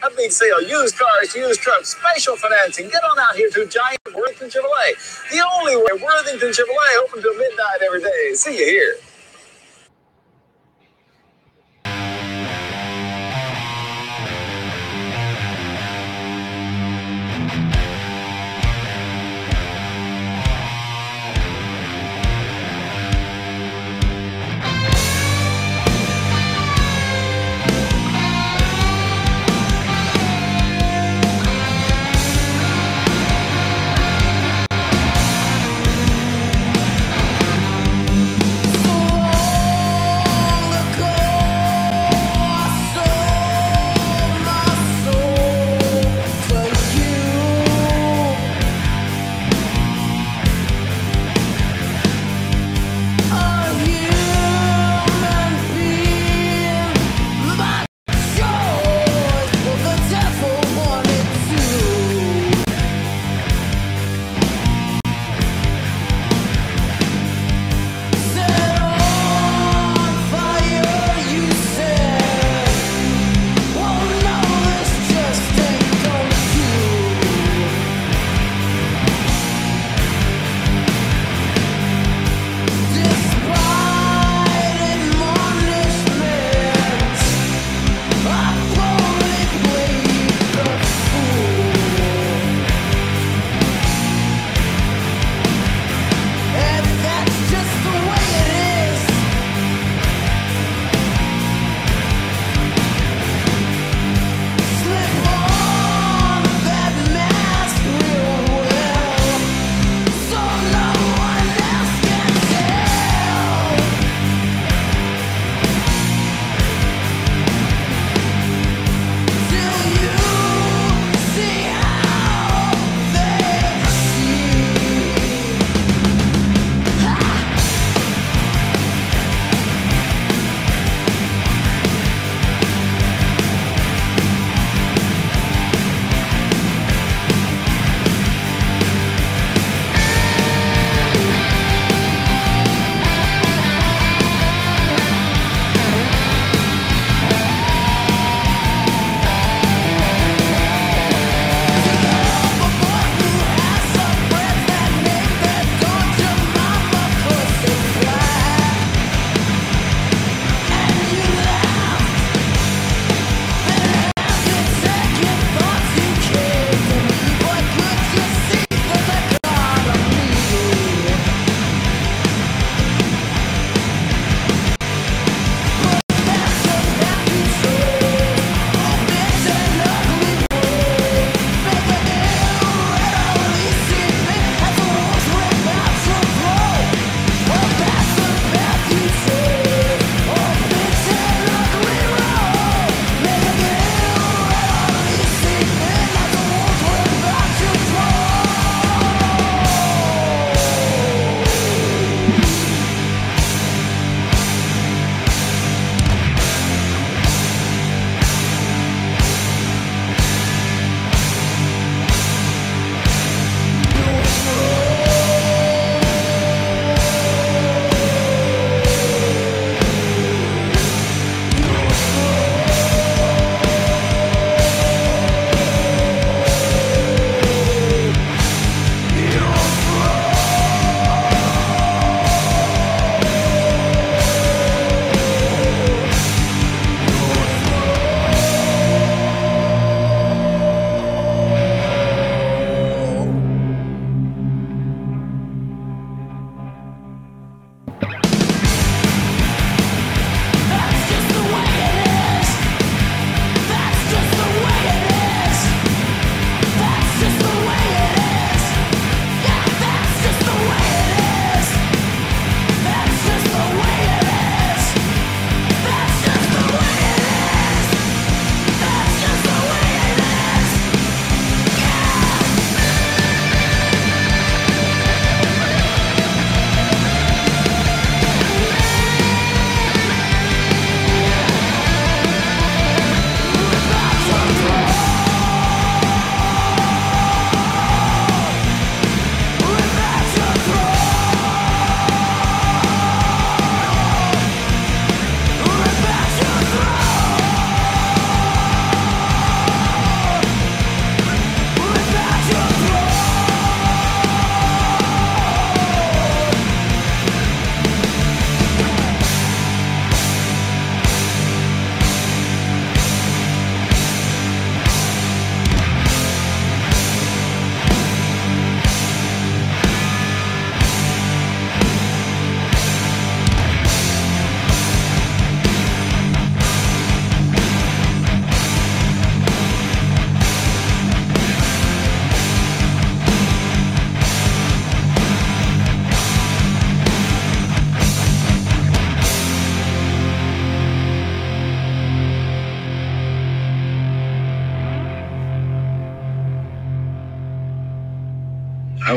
A 0.03 0.11
big 0.17 0.31
sale. 0.31 0.63
Used 0.63 0.97
cars, 0.97 1.35
used 1.35 1.61
trucks, 1.61 1.97
special 1.97 2.37
financing. 2.37 2.89
Get 2.89 3.03
on 3.05 3.19
out 3.19 3.35
here 3.35 3.51
to 3.51 3.67
Giant 3.67 4.01
Worthington 4.15 4.49
Chevrolet. 4.49 5.31
The 5.31 5.45
only 5.55 5.77
way, 5.77 6.01
Worthington 6.03 6.51
Chevrolet, 6.51 7.03
open 7.03 7.23
till 7.23 7.37
midnight 7.37 7.83
every 7.85 8.03
day. 8.03 8.33
See 8.35 8.59
you 8.59 8.65
here. 8.65 8.97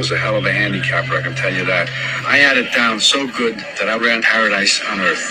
Was 0.02 0.10
a 0.10 0.18
hell 0.18 0.36
of 0.36 0.44
a 0.48 0.52
handicapper, 0.52 1.14
I 1.14 1.22
can 1.22 1.36
tell 1.36 1.54
you 1.54 1.64
that. 1.66 1.88
I 2.26 2.38
had 2.38 2.58
it 2.58 2.74
down 2.74 3.00
so 3.00 3.28
good 3.38 3.56
that 3.78 3.88
I 3.88 4.00
ran 4.00 4.24
paradise 4.24 4.82
on 4.90 5.00
earth. 5.00 5.22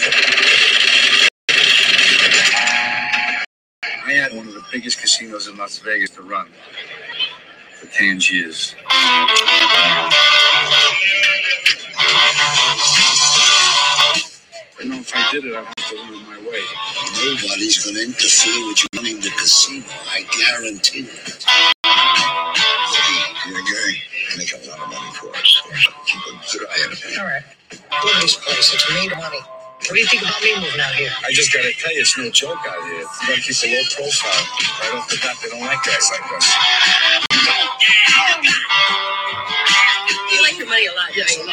I 4.07 4.13
had 4.13 4.33
one 4.33 4.47
of 4.47 4.55
the 4.55 4.63
biggest 4.71 5.01
casinos 5.01 5.49
in 5.49 5.57
Las 5.57 5.79
Vegas 5.79 6.11
to 6.11 6.23
run 6.23 6.47
for 7.81 7.87
10 7.87 8.21
years. 8.31 8.77
I 8.89 9.27
know 14.85 15.01
if 15.01 15.11
I 15.13 15.33
did 15.33 15.47
it, 15.47 15.57
I'd 15.57 15.65
have 15.65 15.75
to 15.75 15.97
run 15.97 16.27
my 16.27 16.39
way. 16.49 16.63
Nobody's 17.25 17.85
going 17.85 17.97
to 17.97 18.05
interfere 18.05 18.69
with 18.69 18.85
you 18.85 18.89
running 18.95 19.17
the 19.17 19.31
casino. 19.31 19.85
I 20.07 20.23
guarantee 20.31 21.09
it. 21.11 21.80
Eye 27.21 27.25
on 27.25 27.43
it. 27.43 27.45
All 27.93 28.13
right. 28.13 28.23
This 28.23 28.37
place. 28.37 28.75
It's 28.75 28.89
made 28.95 29.13
money. 29.17 29.41
What 29.41 29.95
do 29.97 29.99
you 29.99 30.07
think 30.07 30.23
about 30.23 30.43
me 30.43 30.55
moving 30.57 30.81
out 30.81 30.95
here? 30.95 31.11
I 31.25 31.33
just 31.33 31.53
gotta 31.53 31.73
tell 31.73 31.93
you, 31.95 32.01
it's 32.01 32.17
no 32.19 32.29
joke 32.31 32.59
out 32.69 32.85
here. 32.85 33.01
You 33.01 33.07
gotta 33.29 33.41
keep 33.41 33.57
a 33.65 33.69
low 33.73 33.83
profile. 33.97 34.45
Right 34.81 34.95
off 34.95 35.09
the 35.09 35.17
bat, 35.23 35.37
they 35.43 35.49
don't 35.49 35.61
like 35.61 35.83
guys 35.83 36.11
like 36.13 36.33
us. 36.37 36.47
You 40.31 40.43
like 40.43 40.59
your 40.59 40.69
money 40.69 40.87
a 40.87 40.93
lot, 40.93 41.09
don't 41.17 41.31
you? 41.33 41.45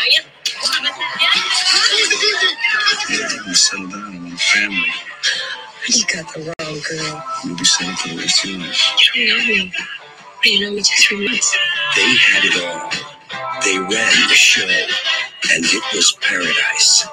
Yeah, 3.09 3.47
we 3.47 3.53
settle 3.53 3.87
down 3.87 4.11
and 4.11 4.23
want 4.23 4.33
a 4.33 4.37
family. 4.37 4.91
You 5.87 6.03
got 6.11 6.33
the 6.33 6.39
wrong 6.59 6.79
girl. 6.83 7.23
You'll 7.45 7.57
be 7.57 7.63
settled 7.63 7.97
for 7.99 8.09
the 8.09 8.17
rest 8.17 8.43
of 8.43 8.49
your 8.51 8.59
life. 8.59 9.15
You 9.15 9.27
don't 9.27 9.47
know 9.47 9.53
me. 9.53 9.73
You 10.43 10.59
know 10.61 10.71
me 10.71 10.77
just 10.79 11.07
three 11.07 11.27
months. 11.27 11.55
They 11.95 12.01
had 12.01 12.43
it 12.43 12.61
all. 12.61 13.16
They 13.63 13.77
ran 13.77 14.29
the 14.29 14.35
show. 14.35 14.63
And 14.63 15.63
it 15.65 15.83
was 15.93 16.13
paradise 16.21 17.05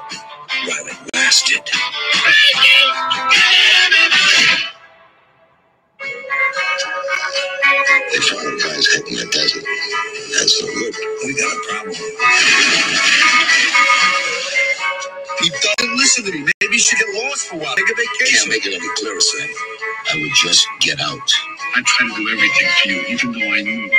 while 0.66 0.86
it 0.86 0.98
lasted. 1.14 1.60
They 8.12 8.18
found 8.20 8.46
a 8.46 8.62
guys 8.62 8.86
hitting 8.88 9.16
the 9.16 9.26
desert. 9.32 9.64
That's 10.38 10.62
no 10.62 10.68
good. 10.74 10.94
We 11.24 11.34
got 11.34 11.52
a 11.52 11.60
problem. 11.68 11.96
He 15.40 15.50
doesn't 15.50 15.96
listen 15.96 16.24
to 16.24 16.32
me. 16.32 16.52
Maybe 16.60 16.74
you 16.74 16.78
should 16.78 16.98
get 16.98 17.24
lost 17.24 17.48
for 17.48 17.56
a 17.56 17.58
while. 17.58 17.76
Take 17.76 17.90
a 17.90 17.94
vacation. 17.94 18.38
Can't 18.38 18.48
make 18.50 18.66
it 18.66 18.74
any 18.74 18.88
clearer, 18.96 19.20
Sam. 19.20 19.48
I 20.12 20.16
would 20.18 20.32
just 20.42 20.66
get 20.80 21.00
out. 21.00 21.32
I 21.76 21.82
tried 21.84 22.08
to 22.08 22.16
do 22.16 22.30
everything 22.32 22.68
for 22.82 22.88
you, 22.88 23.00
even 23.08 23.32
though 23.32 23.52
I 23.52 23.62
knew 23.62 23.90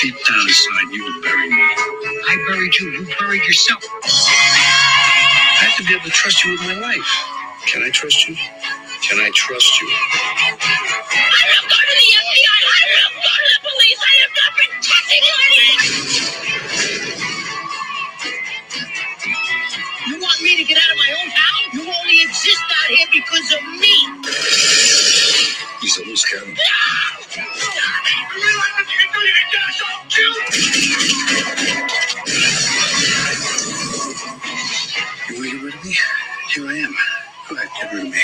deep 0.00 0.14
down 0.28 0.40
inside 0.48 0.88
you 0.92 1.04
would 1.04 1.22
bury 1.24 1.50
me. 1.50 1.62
I 1.62 2.44
buried 2.48 2.74
you. 2.80 2.90
You 2.92 3.06
buried 3.18 3.44
yourself. 3.44 3.82
I 5.46 5.64
have 5.64 5.76
to 5.78 5.84
be 5.84 5.94
able 5.94 6.04
to 6.04 6.10
trust 6.10 6.44
you 6.44 6.52
with 6.52 6.60
my 6.62 6.74
life. 6.80 7.10
Can 7.66 7.82
I 7.82 7.90
trust 7.90 8.28
you? 8.28 8.36
Can 9.08 9.20
I 9.20 9.30
trust 9.34 9.80
you? 9.82 9.88
I 9.88 11.42
will 11.48 11.68
go 11.68 11.78
to 11.78 11.94
the 11.96 12.08
FBI. 12.18 12.60
I 12.78 12.82
will 12.92 13.12
go 13.22 13.32
to 13.32 13.50
the 13.54 13.60
police. 13.68 14.00
I 14.02 14.14
am 14.24 14.32
not 14.38 14.52
protecting 14.58 15.22
you 15.24 15.36
anymore. 15.46 16.06
You 20.08 20.20
want 20.22 20.42
me 20.42 20.56
to 20.58 20.64
get 20.64 20.78
out 20.78 20.90
of 20.92 20.98
my 20.98 21.10
own 21.22 21.30
town? 21.30 21.60
You 21.74 21.82
only 21.92 22.22
exist 22.22 22.62
out 22.62 22.90
here 22.90 23.08
because 23.12 23.48
of 23.54 23.62
me. 23.80 23.96
He's 25.80 25.98
a 25.98 26.04
loose 26.04 26.24
cannon. 26.26 26.56
You 29.26 29.32
of 35.74 35.84
me? 35.84 35.94
Here 36.54 36.68
I 36.68 36.74
am. 36.78 36.94
Go 37.48 37.56
ahead, 37.56 37.68
get 37.80 37.92
rid 37.92 38.06
of 38.06 38.12
me. 38.12 38.18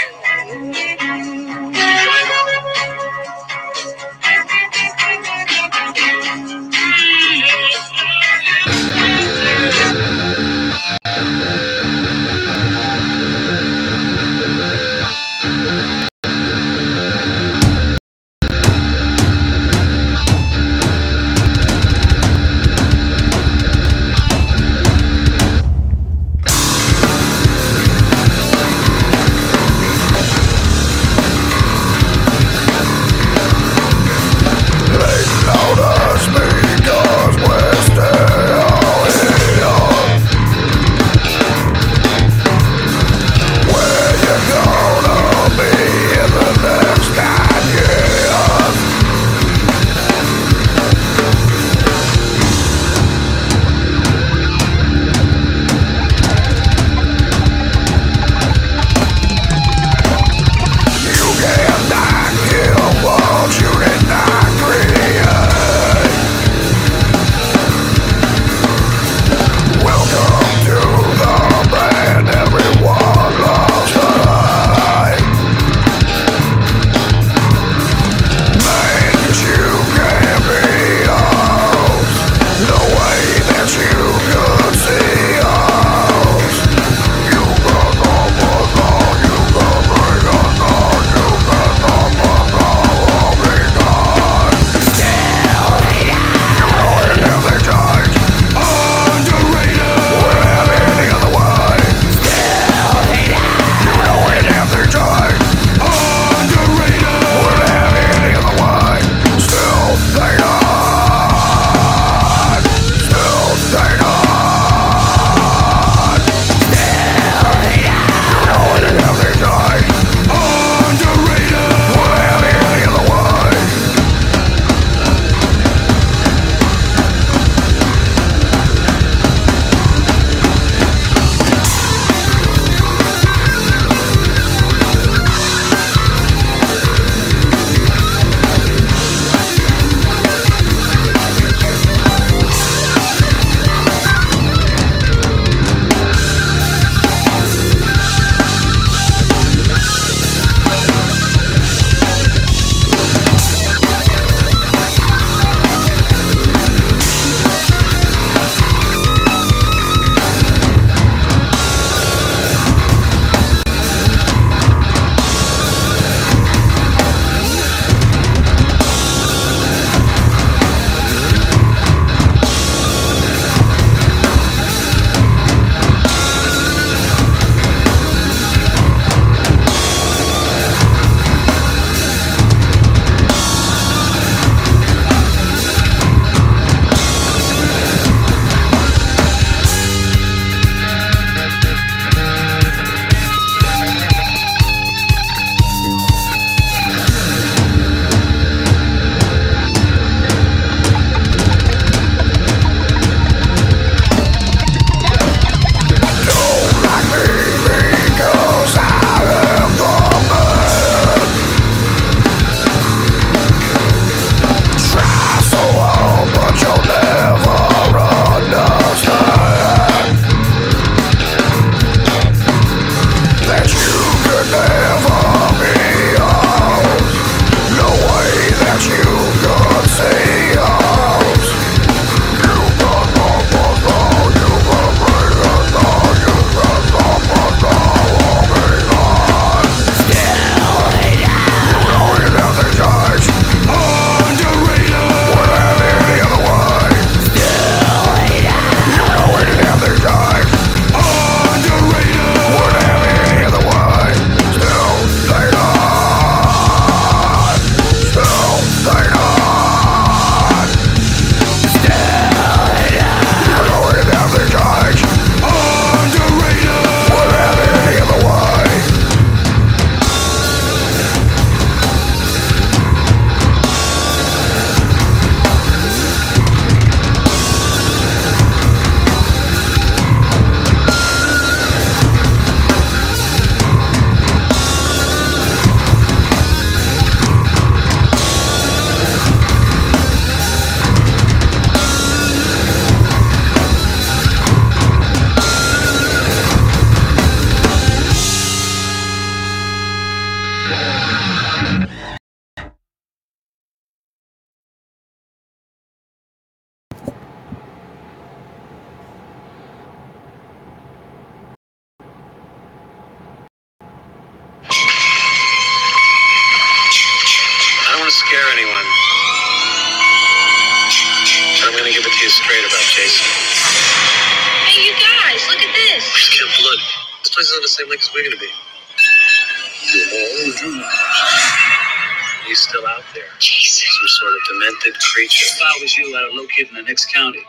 some 333.73 334.09
sort 334.21 334.33
of 334.37 334.43
demented 334.53 335.01
creature. 335.01 335.47
If 335.49 335.61
I 335.63 335.73
was 335.81 335.97
you, 335.97 336.13
I'd 336.17 336.35
locate 336.35 336.69
in 336.69 336.75
the 336.77 336.83
next 336.83 337.13
county. 337.13 337.41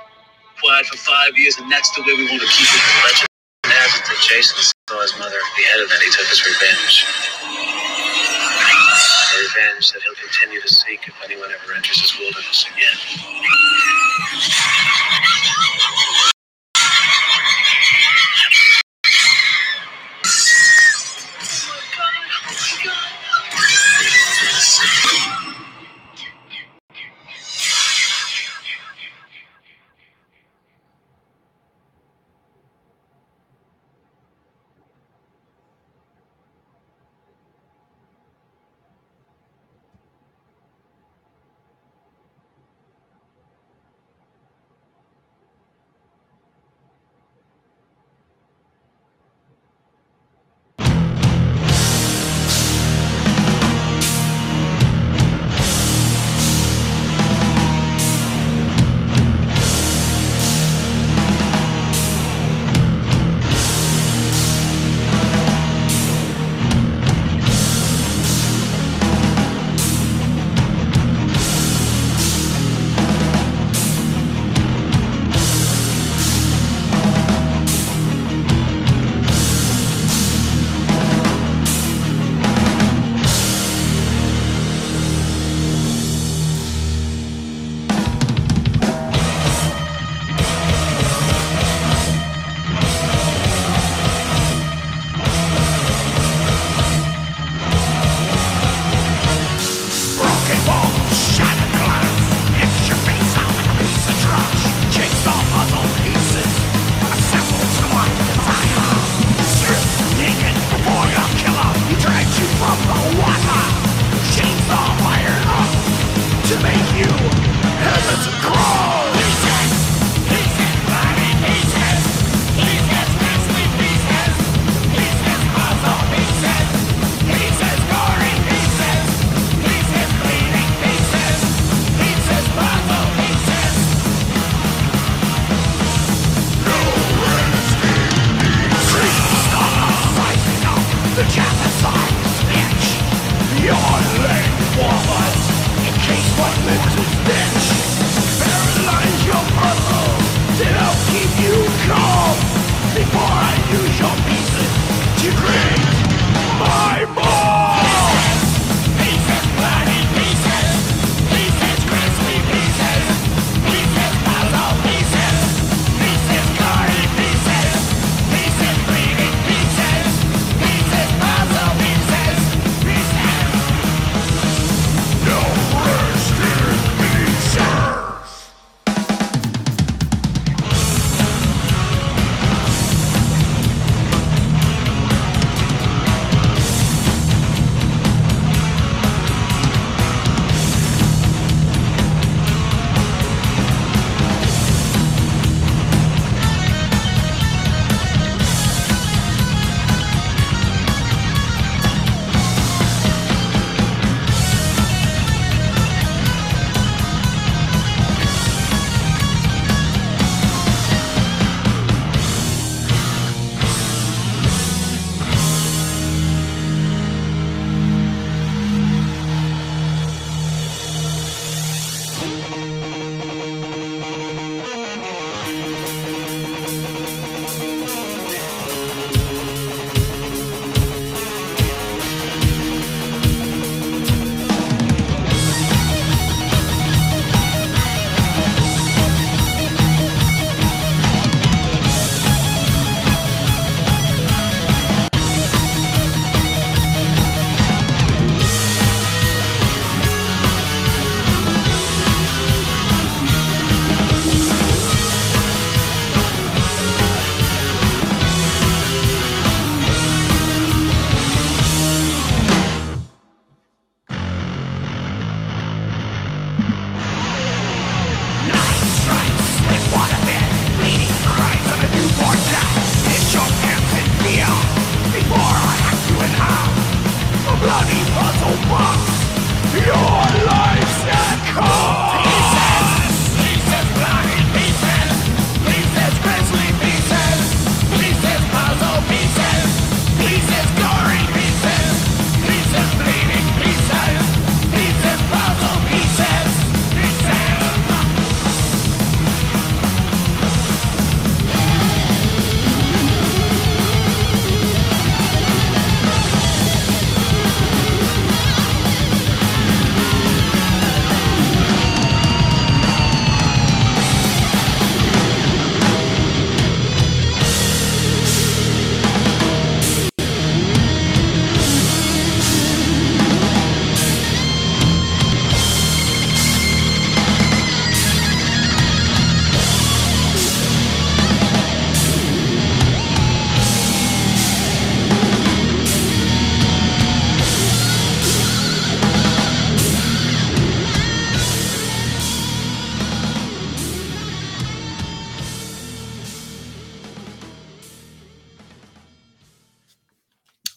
Quiet 0.62 0.86
for 0.88 0.98
five 0.98 1.36
years, 1.38 1.58
and 1.60 1.72
that's 1.72 1.92
the 1.96 2.02
way 2.02 2.16
we 2.16 2.30
want 2.30 2.42
to 2.42 2.48
keep 2.48 2.68
it. 2.72 2.84
Legend 3.04 3.28
has 3.68 3.92
it 4.00 4.06
that 4.08 4.20
Jason 4.24 4.64
saw 4.90 5.02
his 5.02 5.14
mother 5.20 5.40
beheaded, 5.58 5.92
and 5.92 6.02
he 6.02 6.10
took 6.16 6.28
his 6.32 6.40
revenge. 6.48 7.06
A 9.36 9.38
revenge 9.44 9.92
that 9.92 10.02
he'll 10.04 10.16
continue 10.16 10.62
to 10.62 10.70
seek 10.70 11.08
if 11.08 11.16
anyone 11.24 11.50
ever 11.52 11.74
enters 11.76 12.00
his 12.00 12.16
wilderness 12.20 12.66
again. 12.72 12.98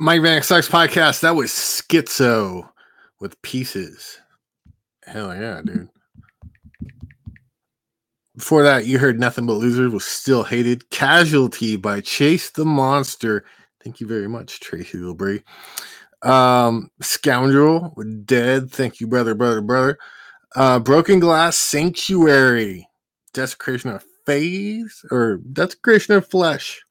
Mike 0.06 0.20
Vanek 0.20 0.44
Sucks 0.44 0.68
podcast. 0.68 1.18
That 1.22 1.34
was 1.34 1.50
Schizo 1.50 2.68
with 3.18 3.42
pieces. 3.42 4.20
Hell 5.04 5.34
yeah, 5.34 5.62
dude. 5.64 5.88
Before 8.36 8.62
that, 8.62 8.86
you 8.86 9.00
heard 9.00 9.18
Nothing 9.18 9.46
But 9.46 9.54
Losers 9.54 9.92
was 9.92 10.04
Still 10.04 10.44
Hated. 10.44 10.88
Casualty 10.90 11.74
by 11.74 12.02
Chase 12.02 12.50
the 12.50 12.64
Monster. 12.64 13.44
Thank 13.82 14.00
you 14.00 14.06
very 14.06 14.28
much, 14.28 14.60
Tracy 14.60 14.98
Labrie. 14.98 15.42
Um, 16.22 16.88
Scoundrel 17.00 17.92
with 17.96 18.24
Dead. 18.26 18.70
Thank 18.70 19.00
you, 19.00 19.08
brother, 19.08 19.34
brother, 19.34 19.60
brother. 19.60 19.98
Uh, 20.54 20.78
Broken 20.78 21.18
Glass 21.18 21.58
Sanctuary. 21.58 22.88
Desecration 23.32 23.90
of 23.90 24.04
Phase 24.24 25.04
or 25.10 25.38
Desecration 25.52 26.14
of 26.14 26.28
Flesh. 26.28 26.85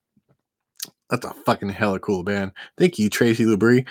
That's 1.09 1.25
a 1.25 1.33
fucking 1.45 1.69
hella 1.69 1.99
cool 1.99 2.23
band. 2.23 2.51
Thank 2.77 2.97
you, 2.97 3.09
Tracy 3.09 3.45
Labrie. 3.45 3.85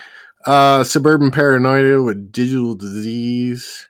Uh, 0.45 0.85
Suburban 0.85 1.31
Paranoia 1.31 2.03
with 2.03 2.33
Digital 2.33 2.75
Disease. 2.75 3.89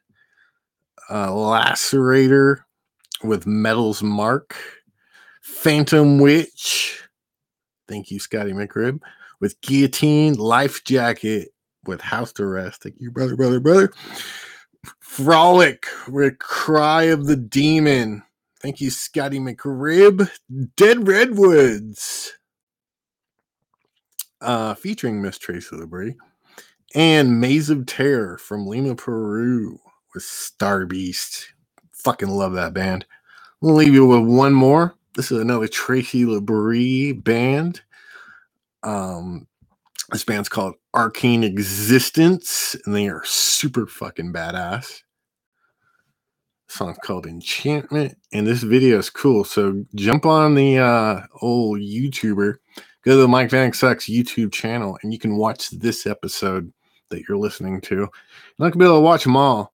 Uh, 1.09 1.29
Lacerator 1.29 2.59
with 3.23 3.47
Metal's 3.47 4.03
Mark. 4.03 4.57
Phantom 5.43 6.19
Witch. 6.19 7.03
Thank 7.89 8.11
you, 8.11 8.19
Scotty 8.19 8.53
McRib. 8.53 9.01
With 9.41 9.61
Guillotine. 9.63 10.35
Life 10.35 10.85
Jacket 10.85 11.49
with 11.85 12.01
House 12.01 12.39
Arrest. 12.39 12.83
Thank 12.83 12.97
you, 12.99 13.11
brother, 13.11 13.37
brother, 13.37 13.61
brother. 13.61 13.93
Frolic 15.01 15.87
with 16.09 16.39
Cry 16.39 17.05
of 17.05 17.27
the 17.27 17.37
Demon. 17.37 18.23
Thank 18.61 18.81
you, 18.81 18.91
Scotty 18.91 19.39
McRib. 19.39 20.31
Dead 20.77 21.07
Redwoods 21.07 22.33
uh, 24.45 24.75
featuring 24.75 25.23
Miss 25.23 25.39
Tracy 25.39 25.77
Labrie, 25.77 26.17
and 26.95 27.41
Maze 27.41 27.71
of 27.71 27.87
Terror 27.87 28.39
from 28.39 28.67
Lima, 28.67 28.95
Peru 28.97 29.81
with 30.15 30.23
Star 30.25 30.87
Beast. 30.87 31.53
Fucking 31.93 32.29
love 32.29 32.55
that 32.55 32.75
band. 32.75 33.07
Gonna 33.63 33.75
leave 33.75 33.95
you 33.95 34.07
with 34.07 34.23
one 34.27 34.55
more. 34.55 34.95
This 35.17 35.33
is 35.33 35.41
another 35.41 35.69
Tracy 35.69 36.25
Labrie 36.25 37.23
band. 37.25 37.83
Um, 38.83 39.47
this 40.13 40.25
band's 40.25 40.49
called 40.49 40.75
Arcane 40.95 41.45
Existence, 41.45 42.77
and 42.87 42.95
they 42.95 43.09
are 43.09 43.25
super 43.25 43.87
fucking 43.87 44.33
badass. 44.33 45.03
The 46.69 46.75
song's 46.75 46.99
called 47.05 47.27
Enchantment, 47.27 48.17
and 48.33 48.47
this 48.47 48.63
video 48.63 48.99
is 48.99 49.11
cool. 49.11 49.45
So 49.45 49.85
jump 49.95 50.27
on 50.27 50.55
the 50.55 50.79
uh, 50.79 51.21
old 51.43 51.81
YouTuber 51.81 52.57
go 53.05 53.13
to 53.13 53.17
the 53.17 53.29
Mike 53.29 53.51
Vanek 53.51 53.75
Sucks 53.75 54.07
YouTube 54.07 54.53
channel 54.53 54.99
and 55.03 55.13
you 55.13 55.19
can 55.19 55.37
watch 55.37 55.71
this 55.71 56.07
episode 56.07 56.73
that 57.11 57.23
you're 57.29 57.39
listening 57.39 57.81
to. 57.83 57.95
You're 57.95 58.11
not 58.59 58.73
gonna 58.73 58.77
be 58.77 58.85
able 58.85 58.97
to 58.97 59.01
watch 59.01 59.25
them 59.25 59.37
all, 59.37 59.73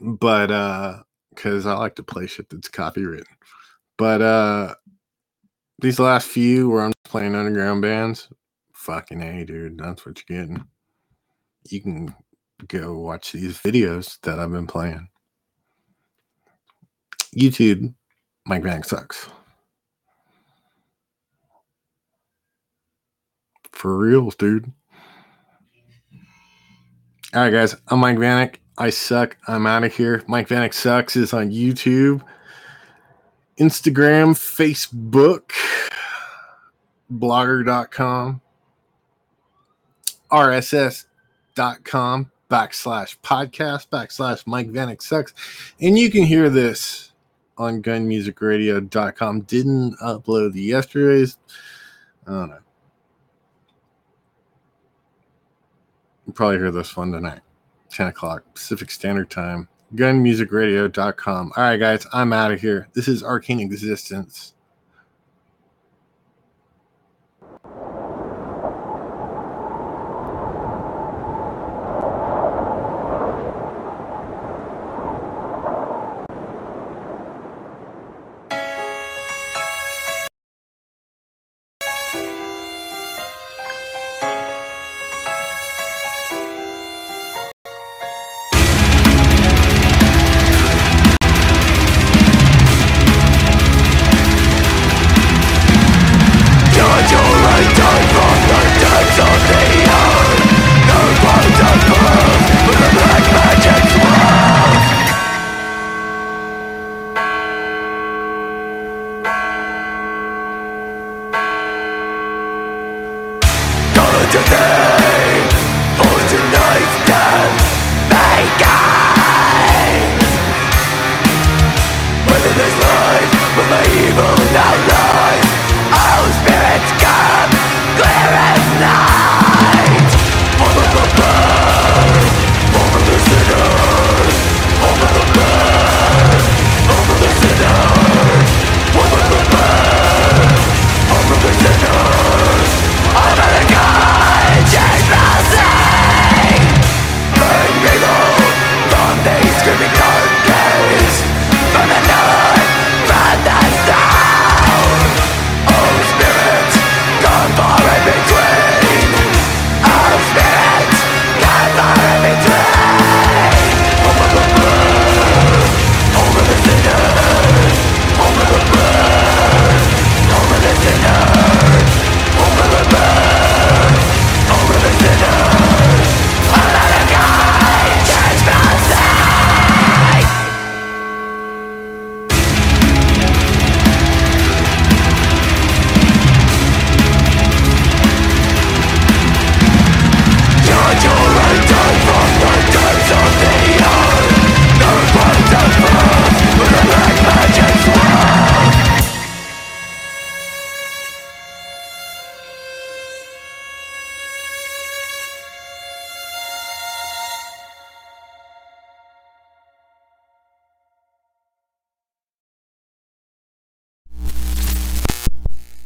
but 0.00 0.50
uh, 0.50 1.02
because 1.30 1.66
I 1.66 1.74
like 1.74 1.96
to 1.96 2.02
play 2.02 2.26
shit 2.26 2.48
that's 2.48 2.68
copywritten. 2.68 3.24
But 3.98 4.22
uh, 4.22 4.74
these 5.78 5.98
last 5.98 6.28
few 6.28 6.70
where 6.70 6.84
I'm 6.84 6.92
playing 7.04 7.34
underground 7.34 7.82
bands, 7.82 8.28
fucking 8.72 9.20
a, 9.20 9.44
dude, 9.44 9.78
that's 9.78 10.04
what 10.04 10.20
you're 10.28 10.38
getting. 10.38 10.64
You 11.68 11.80
can 11.80 12.14
go 12.68 12.98
watch 12.98 13.32
these 13.32 13.58
videos 13.58 14.18
that 14.22 14.38
I've 14.38 14.52
been 14.52 14.66
playing. 14.66 15.08
YouTube, 17.36 17.94
Mike 18.46 18.62
Vanek 18.62 18.84
Sucks. 18.84 19.28
For 23.82 23.98
reals, 23.98 24.36
dude. 24.36 24.72
All 27.34 27.42
right, 27.42 27.50
guys. 27.50 27.74
I'm 27.88 27.98
Mike 27.98 28.16
Vanek. 28.16 28.58
I 28.78 28.90
suck. 28.90 29.36
I'm 29.48 29.66
out 29.66 29.82
of 29.82 29.92
here. 29.92 30.22
Mike 30.28 30.46
Vanek 30.46 30.72
sucks 30.72 31.16
is 31.16 31.32
on 31.32 31.50
YouTube, 31.50 32.22
Instagram, 33.58 34.38
Facebook, 34.38 35.50
blogger.com, 37.12 38.40
rss.com 40.30 42.30
backslash 42.48 43.16
podcast 43.24 43.88
backslash 43.88 44.46
Mike 44.46 44.70
Vanek 44.70 45.02
sucks. 45.02 45.34
And 45.80 45.98
you 45.98 46.08
can 46.08 46.22
hear 46.22 46.48
this 46.48 47.10
on 47.58 47.82
gunmusicradio.com. 47.82 49.40
Didn't 49.40 49.98
upload 49.98 50.52
the 50.52 50.62
yesterday's. 50.62 51.36
I 52.28 52.30
don't 52.30 52.50
know. 52.50 52.58
You'll 56.26 56.34
probably 56.34 56.58
hear 56.58 56.70
this 56.70 56.96
one 56.96 57.12
tonight, 57.12 57.40
10 57.90 58.08
o'clock 58.08 58.44
Pacific 58.54 58.90
Standard 58.90 59.30
Time. 59.30 59.68
Gunmusicradio.com. 59.94 61.52
All 61.56 61.62
right, 61.62 61.76
guys, 61.76 62.06
I'm 62.12 62.32
out 62.32 62.52
of 62.52 62.60
here. 62.60 62.88
This 62.94 63.08
is 63.08 63.22
Arcane 63.22 63.60
Existence. 63.60 64.54